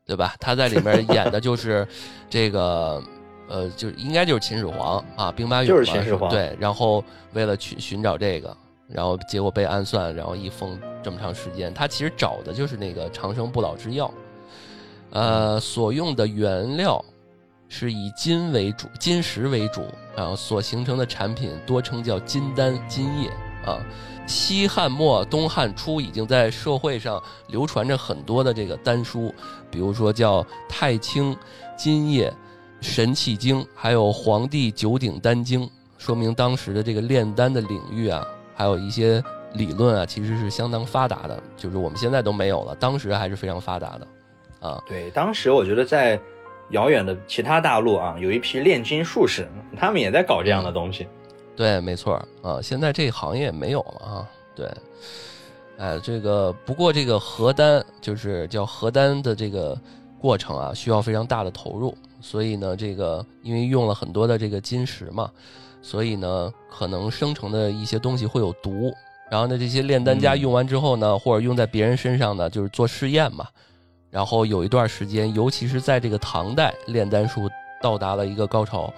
[0.06, 0.36] 对吧？
[0.40, 1.88] 他在里面演的就是
[2.30, 3.02] 这个，
[3.48, 6.56] 呃，就应该就是秦始皇啊，兵马俑就是秦始皇对。
[6.60, 8.56] 然后为了去寻找这个，
[8.88, 11.74] 然后结果被暗算，然后一封这么长时间。
[11.74, 14.12] 他其实找的就是那个长生不老之药，
[15.12, 17.04] 呃，所用的原料。
[17.68, 23.28] 是以金为主，金石为主，然后所形成的产品多称叫金丹、金液
[23.66, 23.84] 啊。
[24.28, 29.34] 西汉末、东汉初已经在社会上流传着很多的这个丹书，
[29.72, 31.36] 比如说叫《太清
[31.76, 32.32] 金液
[32.82, 35.62] 神气经》，还有《黄帝九鼎丹经》，
[35.98, 39.24] 说明当时的这个炼丹的领域啊，还有一些
[39.54, 44.08] 理论啊，其实是相当发达的，就是我们现在都没有了，当时还是非常发达的
[44.68, 44.84] 啊。
[44.88, 46.20] 对，当时我觉得在。
[46.72, 49.48] 遥远的其他大陆啊，有一批炼金术士，
[49.78, 51.06] 他们也在搞这样的东西。
[51.56, 54.28] 对，没错啊，现在这行业没有了啊。
[54.56, 54.68] 对，
[55.78, 59.80] 哎，这个不过这个核丹就是叫核丹的这个
[60.20, 65.32] 过程啊，需要非常大的投入，所以呢，这个因为用了很多的这个金石嘛，
[65.82, 68.94] 所以呢，可能生成的一些东西会有毒。
[69.30, 73.48] 然后呢，这些炼丹家用完之后呢，或者用在别人身上呢，就是做试验嘛。
[74.10, 77.50] 然后有一段时间，尤其是在这个唐代，炼丹术
[77.82, 78.94] 到达了一个高潮，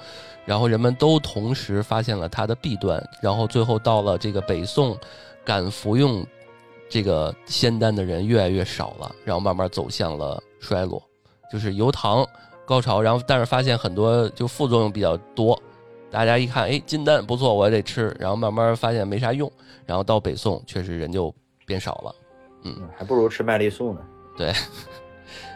[0.46, 4.96] 然后人们都同时发现了它的弊端，然后最后到了这个北宋，
[5.44, 6.24] 敢服用
[6.90, 11.02] 这个仙丹的人越来越少了，然后慢慢走向了衰落。
[11.52, 12.28] 就是由唐
[12.68, 15.58] 高潮，然后但是发现很多就副作用比较多，
[16.12, 19.50] 大家一看，哎，金丹不错，我也得吃，然后慢慢发现没啥用，
[19.86, 21.34] 然后到北宋确实人就
[21.66, 22.16] 变少了，
[22.66, 24.02] 嗯，还不如吃麦丽素呢。
[24.38, 24.54] 对。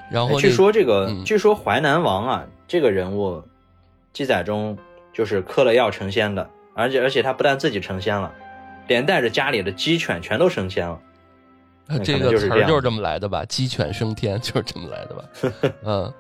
[0.10, 3.42] 然后据说这个，据说淮南王啊，这个人物
[4.12, 4.78] 记载中
[5.14, 8.34] 就是嗑了药成仙的，而且而且他不但自己成仙了，
[8.88, 11.00] 连带着家里的鸡犬全都升仙了。
[12.04, 13.46] 这个词儿就是这么来的吧？
[13.46, 15.24] 鸡犬升天就是这么来的吧？
[15.84, 16.14] 嗯，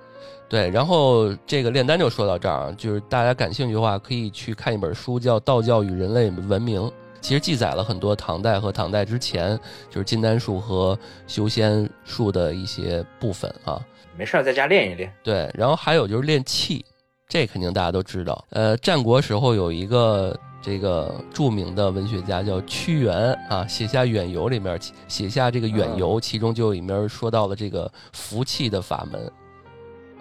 [0.51, 0.69] 对。
[0.69, 6.81] 然后这个炼丹就说到这儿，就是大家感兴趣的话，可以去看一本书，叫《道教与人类文明》。
[7.21, 9.57] 其实记载了很多唐代和唐代之前，
[9.89, 10.97] 就是金丹术和
[11.27, 13.79] 修仙术的一些部分啊。
[14.17, 15.13] 没事儿，在家练一练。
[15.23, 16.83] 对，然后还有就是练气，
[17.29, 18.43] 这肯定大家都知道。
[18.49, 24.77] 呃，战国时候有一个这个著名的文学家叫屈原啊，写下《远游》里面
[25.07, 29.31] 写下这个《远游》，其中就里面说到了这个服气的法门。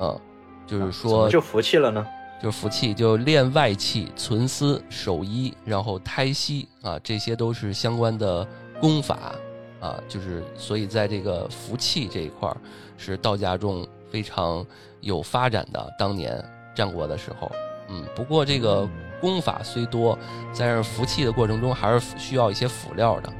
[0.00, 0.20] 嗯，
[0.66, 2.04] 就是说就服气了呢。
[2.42, 8.46] 就是服气，就练外气、存思、守一，然后胎息啊，这些都是相关的
[8.80, 9.34] 功法
[9.78, 10.00] 啊。
[10.08, 12.56] 就是所以在这个服气这一块儿，
[12.96, 14.64] 是道家中非常
[15.02, 15.94] 有发展的。
[15.98, 16.42] 当年
[16.74, 17.52] 战国的时候，
[17.90, 18.88] 嗯，不过这个
[19.20, 20.18] 功法虽多，
[20.50, 23.30] 在这服气的过程中还是需要一些辅料的。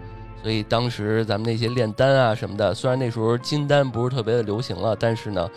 [0.42, 5.48] 所以当时咱们那些炼丹啊什么的，虽然那时候金丹不是特别的流行了，但是呢，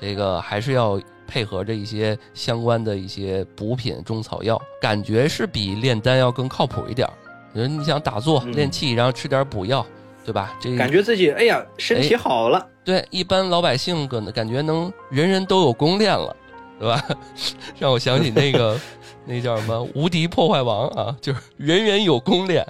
[0.00, 0.98] 这个还是要。
[1.32, 7.14] 配合着一些相关的一些补品、中草药，感觉是比炼丹要更靠谱一点儿。
[7.52, 9.86] 人你想打坐练气，然后吃点补药，
[10.24, 10.58] 对吧？
[10.60, 12.66] 这感觉自己哎呀，身体好了。
[12.84, 16.34] 对，一般老百姓可能感觉能人人都有功练了，
[16.80, 17.00] 对吧？
[17.78, 18.76] 让我想起那个
[19.24, 22.66] 那叫什么《无敌破坏王》啊，就是人人有功练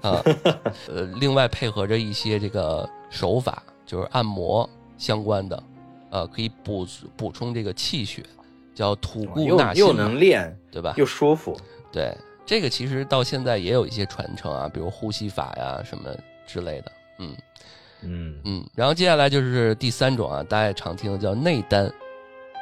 [0.00, 0.24] 啊。
[0.88, 4.66] 呃，另外配合着一些这个手法，就是按摩
[4.96, 5.62] 相关的，
[6.10, 6.86] 呃，可以补
[7.16, 8.22] 补充这个气血，
[8.74, 10.94] 叫吐故纳新，又能练，对吧？
[10.96, 11.58] 又舒服。
[11.92, 16.14] 对，这个其实到现在也有一些传承啊，比如呼吸法呀什么
[16.46, 16.92] 之类的。
[17.18, 17.36] 嗯
[18.02, 18.66] 嗯嗯。
[18.74, 21.86] 然后接下来就是第三种啊，大家也常听的叫内丹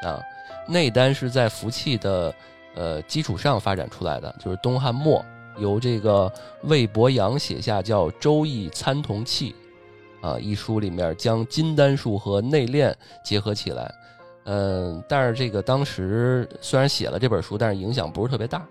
[0.02, 0.20] 啊。
[0.68, 2.34] 内丹是在服气的
[2.74, 5.24] 呃基础上发展出来的，就是东汉末
[5.58, 6.32] 由这个
[6.62, 9.52] 魏伯阳写下叫《周易参同契》
[10.26, 13.94] 啊一书里面将金丹术和内练结合起来。
[14.44, 18.66] 嗯，但是这个当时虽然写了这本书，但是影响不是特别大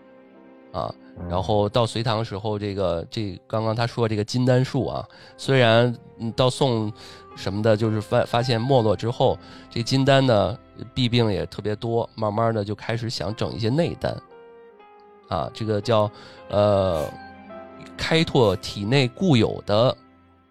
[0.71, 0.93] 啊。
[1.29, 5.95] 然后到隋唐时候，这个这刚刚他说这个金丹术啊，虽然
[6.35, 6.91] 到宋。
[7.37, 9.37] 什么的，就是发发现没落之后，
[9.69, 10.57] 这金丹呢
[10.93, 14.17] 弊病也特别多，慢慢的就开始想整一些内丹，
[15.27, 16.09] 啊，这个叫
[16.47, 17.03] 呃
[17.97, 19.93] 开拓体内固有的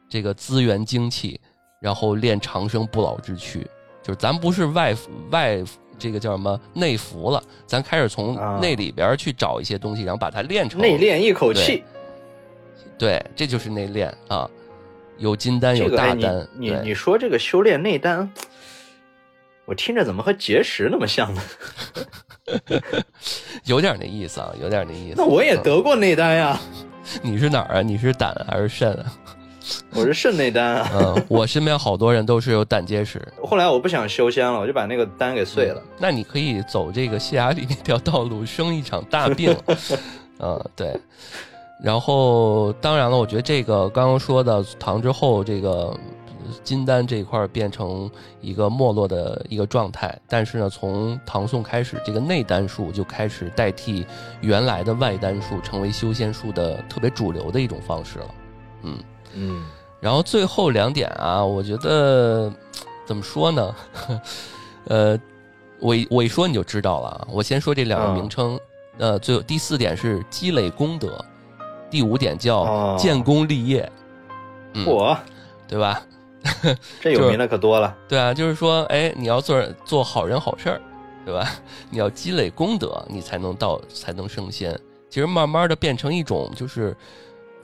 [0.09, 1.40] 这个资源精气，
[1.80, 3.66] 然后练长生不老之躯，
[4.02, 4.94] 就是咱不是外
[5.30, 5.62] 外
[5.98, 11.84] 这个叫什么内服了，咱开始从内里边去找一些东西，然后把它练成内练一口气，
[12.98, 14.48] 对，这就是内练啊。
[15.16, 18.28] 有金丹有大丹，你你你说这个修炼内丹，
[19.64, 21.42] 我听着怎么和结石那么像呢？
[23.64, 25.14] 有点那意思啊，有点那意思。
[25.16, 26.61] 那我也得过内丹呀。
[27.22, 27.82] 你是哪儿啊？
[27.82, 29.12] 你是胆还是肾啊？
[29.95, 30.91] 我是肾内丹啊。
[30.95, 33.21] 嗯，我身边好多人都是有胆结石。
[33.43, 35.83] 后来我不想修仙了，我就把那个丹给碎了。
[35.99, 39.57] 那你可以走这个谢雅里那条道路，生一场大病。
[40.41, 40.95] 嗯，对。
[41.83, 45.95] 然后，当然了，我觉得这个刚刚说的唐之后，这个
[46.62, 48.11] 金丹这一块变成
[48.41, 50.17] 一个没落的一个状态。
[50.29, 54.07] 但是呢，从唐宋开始，这个内丹术就开始代替
[54.41, 58.27] 原来的外丹术，成为修仙术的特别主流的一种方式了。
[58.83, 58.99] 嗯
[59.35, 59.64] 嗯。
[60.01, 62.53] 然后最后两点啊，我觉得
[63.07, 63.74] 怎么说呢？
[64.87, 65.18] 呃，
[65.78, 67.28] 我我一说你就知道了。
[67.30, 68.59] 我先说这两个名称。
[68.99, 71.22] 呃，最后第四点是积累功德。
[71.91, 73.91] 第五点叫建功立业，
[74.85, 75.16] 我，
[75.68, 76.03] 对吧？
[77.01, 77.97] 这有名的可多了。
[78.09, 80.80] 对啊，就是说，哎，你要做做好人好事儿，
[81.24, 81.49] 对吧？
[81.91, 84.78] 你要积累功德，你才能到，才能升仙。
[85.09, 86.97] 其实慢慢的变成一种，就是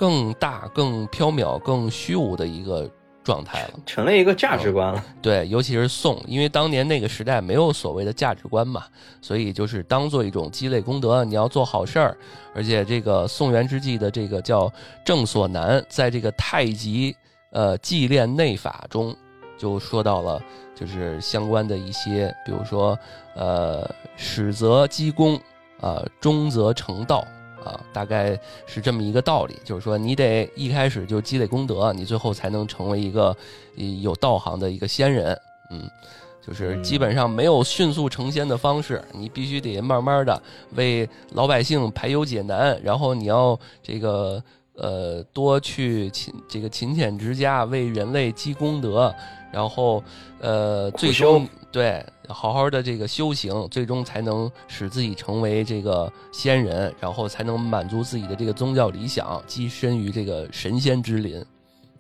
[0.01, 2.91] 更大、更缥缈、更虚无的一个。
[3.23, 5.05] 状态了，成了一个价值观了。
[5.21, 8.85] 对，尤其是宋，因为当年那个时代没有所谓的价值观嘛，
[9.21, 12.17] 所以就是当做一种积累功德，你要做好事儿。
[12.55, 14.73] 而且这个宋元之际的这个叫
[15.05, 17.15] 郑所南，在这个太极
[17.53, 19.15] 呃祭炼内法中，
[19.59, 20.43] 就说到了
[20.75, 22.99] 就是相关的一些，比如说
[23.35, 25.39] 呃始则积功
[25.79, 27.23] 啊，终则成道。
[27.65, 33.37] 啊，大概是这么一个道理，就是说你得一开始就积累功德，你最后才能成为一个
[34.03, 35.39] 有道行的一个仙人。
[35.71, 35.89] 嗯，
[36.45, 40.43] 就是基本上没有迅速成仙的方式，你必须得慢慢的
[40.75, 44.43] 为老百姓排忧解难，然后你要这个
[44.75, 49.15] 呃多去勤这个勤俭持家，为人类积功德，
[49.53, 50.03] 然后
[50.41, 52.05] 呃最终对。
[52.33, 61.45] 好好的这个修行，最终才能使自己成为这个仙人，然后才能满足自己的这个宗教理想，跻身于这个神仙之林，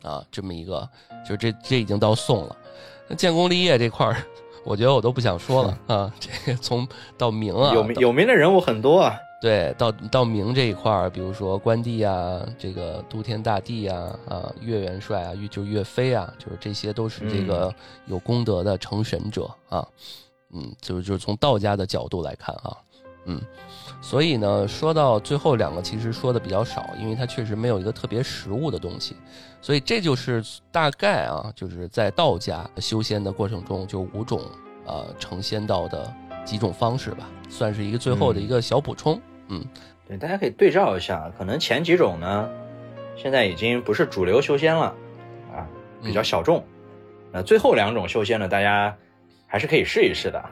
[0.02, 0.88] 啊，这么一个，
[1.28, 2.56] 就这这已经到宋了。
[3.08, 4.24] 那建功立业这块儿，
[4.64, 6.14] 我觉得我都不想说了啊。
[6.20, 6.86] 这个从
[7.18, 9.16] 到明啊，有名有名的人物很多啊。
[9.40, 17.74] 对，到到明这一块儿，比如说关帝啊，这个都天大帝啊，啊，岳元帅啊，岳就岳飞啊，就是这些都是这个
[18.04, 19.86] 有功德的成神者啊，
[20.52, 22.76] 嗯，就是就是从道家的角度来看啊，
[23.24, 23.40] 嗯，
[24.02, 29.16] 所以呢，说到最后两个，其实说的比较少，因为它确实没有一个特别实物的东西，
[29.62, 34.42] 所以这就是大概啊，就是在道家修仙的过程中，就五种
[34.84, 36.12] 呃成仙道的
[36.44, 39.14] 几种方式吧，算是一个最后的一个小补充。
[39.14, 39.20] 嗯，
[40.06, 42.50] 对，大家可以对照一下，可能前几种呢，
[43.16, 44.94] 现在已经不是主流修仙了，
[45.54, 45.66] 啊，
[46.02, 46.64] 比较小众。
[47.32, 48.96] 那最后两种修仙呢，大家
[49.46, 50.44] 还是可以试一试的。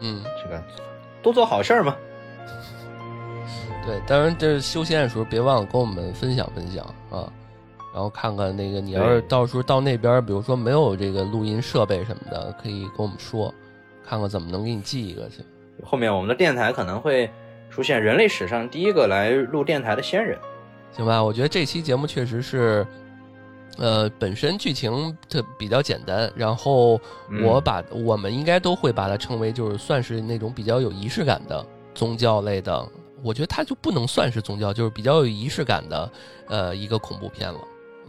[0.00, 0.62] 嗯，这个
[1.22, 1.96] 多做好事儿嘛。
[3.86, 7.32] 对，当然这修仙的时候，别忘了跟我们分享分享啊，
[7.94, 13.54] 然后看看那个你要是到时候到那边，比如说没有这个录音设备什么的，可以跟我们说，
[14.04, 15.42] 看看怎么能给你寄一个去。
[15.82, 17.30] 后面我们的电台可能会。
[17.76, 20.38] 出现人类史上第一个来录电台的仙人，
[20.96, 21.22] 行吧？
[21.22, 22.86] 我觉得这期节目确实是
[23.76, 26.98] 呃，本身剧情特比较简单，然后
[27.44, 31.62] 我把我们应该都会把它称为就是算是那种比较有仪式感的
[31.94, 32.82] 宗教类的，
[33.22, 36.10] 我觉得它就不能算是宗教，就是比较有仪式感的
[36.48, 37.60] 呃一个恐怖片了。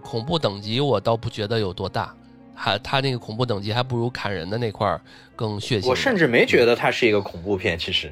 [0.02, 2.16] 恐怖等级我倒不觉得有多大，
[2.56, 5.02] 还它那个恐怖等级还不如砍人的那块儿
[5.36, 5.90] 更血腥。
[5.90, 8.10] 我甚至没觉得它是一个恐怖片，其实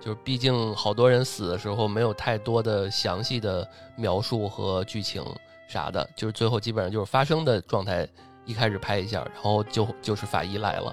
[0.00, 5.24] 就是毕竟好多人死的时候没有太多的详细的描述和剧情。
[5.70, 8.08] 啥的，就是最后基本上就是发生的状态，
[8.46, 10.88] 一开始拍一下，然后就就是法医来了，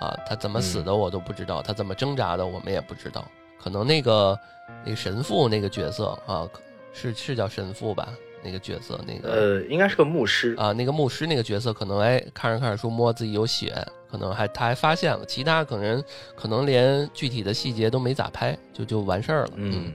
[0.00, 3.22] 啊，他怎么死的我都不知道，他怎么挣扎的我们也不知道，
[3.62, 4.38] 可能那个
[4.82, 6.48] 那个神父那个角色啊，
[6.90, 8.08] 是是叫神父吧？
[8.42, 13.74] 那个角色那个呃，应该是个牧师啊，那个牧师那个角色可能哎看着看着说摸自己有血，
[14.10, 16.02] 可能还他还发现了，其他可能
[16.34, 19.92] 可能连具体的细节都没咋拍，就就完事儿了，嗯，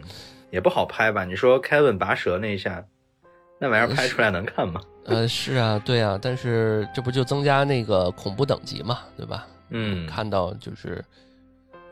[0.52, 1.24] 也不好拍吧？
[1.26, 2.84] 你说凯文拔舌那一下。
[3.60, 4.82] 那玩意儿拍出来能看吗？
[5.06, 9.48] 呃，是啊，对啊，但是这不就增加那个恐怖等级嘛，对吧？
[9.70, 11.02] 嗯，看到就是，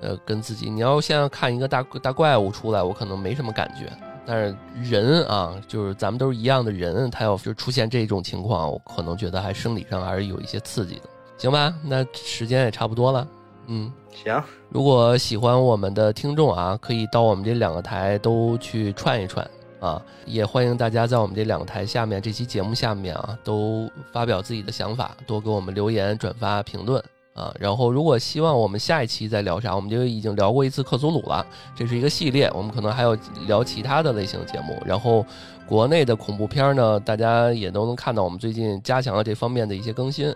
[0.02, 3.90] 呃，跟自己，你要现在看一个大大怪物出来，我可能没什么感觉，
[4.26, 11.74] 但是人啊，就是咱们都是一样的人，他要就出现这种情况，我可能觉得还生理上还是有一些刺激的，行吧？
[11.84, 13.28] 那时间也差不多了，
[13.68, 14.42] 嗯，行。
[14.70, 19.46] 如果喜欢我们的听众啊，可以到我们这两个台都去串一串。
[19.82, 27.04] 啊，也欢迎大家在我们这两个台下面这期节目下面啊，都发表自己的想法，多给我们留言、转发、评论
[27.34, 27.54] 啊。
[27.60, 33.16] 然后，如果希望我们下一期再聊啥，我们就已经聊过一次克苏鲁了，这是一个系列，我们可能还要
[33.48, 34.82] 聊其他的类型节目。
[34.86, 35.26] 然后，
[35.66, 40.34] 国内的恐怖片呢，大家也都能看到我们最近加强了这方面的一些更新。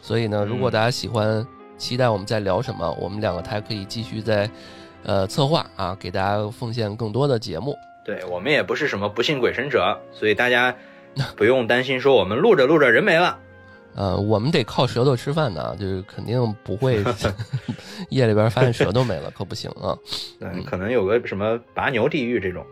[0.00, 4.48] 所以呢，如果大家喜欢，期待我们在聊什么，我们两个台可以继续在
[5.02, 7.76] 呃策划啊，给大家奉献更多的节目。
[8.04, 10.74] 对我们也不是什么不信鬼神者，所以大家
[11.36, 13.38] 不用担心说我们录着录着人没了。
[13.96, 17.02] 呃，我们得靠舌头吃饭的，就是肯定不会
[18.10, 19.96] 夜里边发现舌头没了，可不行啊。
[20.40, 22.64] 嗯，可能有个什么拔牛地狱这种。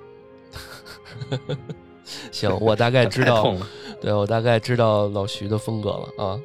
[2.31, 3.57] 行，我大概知道，
[4.03, 6.39] 对我大概知道老徐的风格了啊。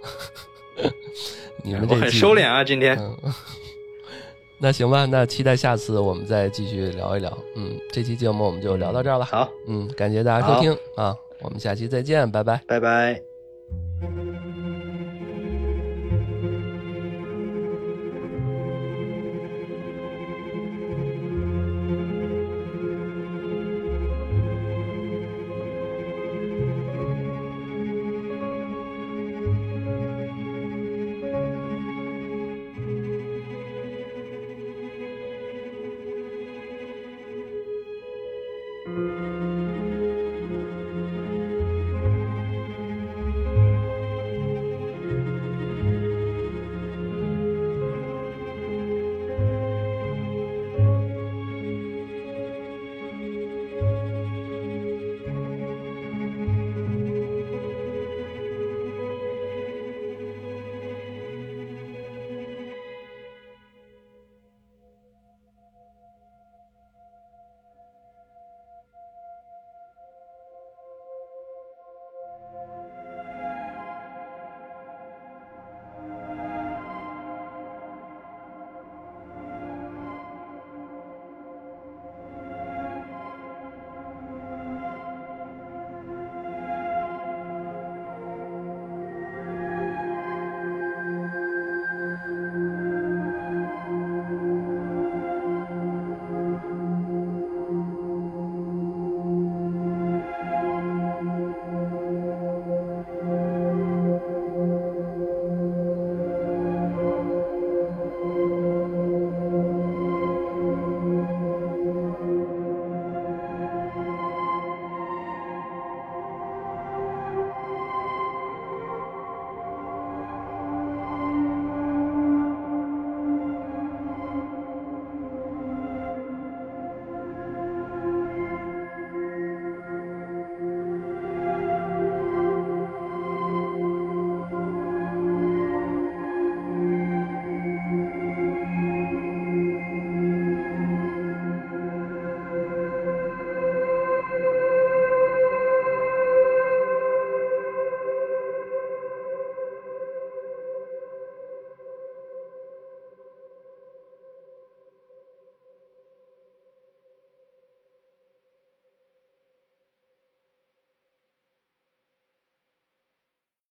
[1.61, 2.97] 你们这很收敛啊，今天。
[4.61, 7.37] 那行吧，那期待下次我们再继续聊一聊。
[7.57, 9.25] 嗯，这期节目我们就聊到这儿了。
[9.25, 13.21] 好，嗯，感谢大家收听啊，我们下期再见，拜拜，拜拜。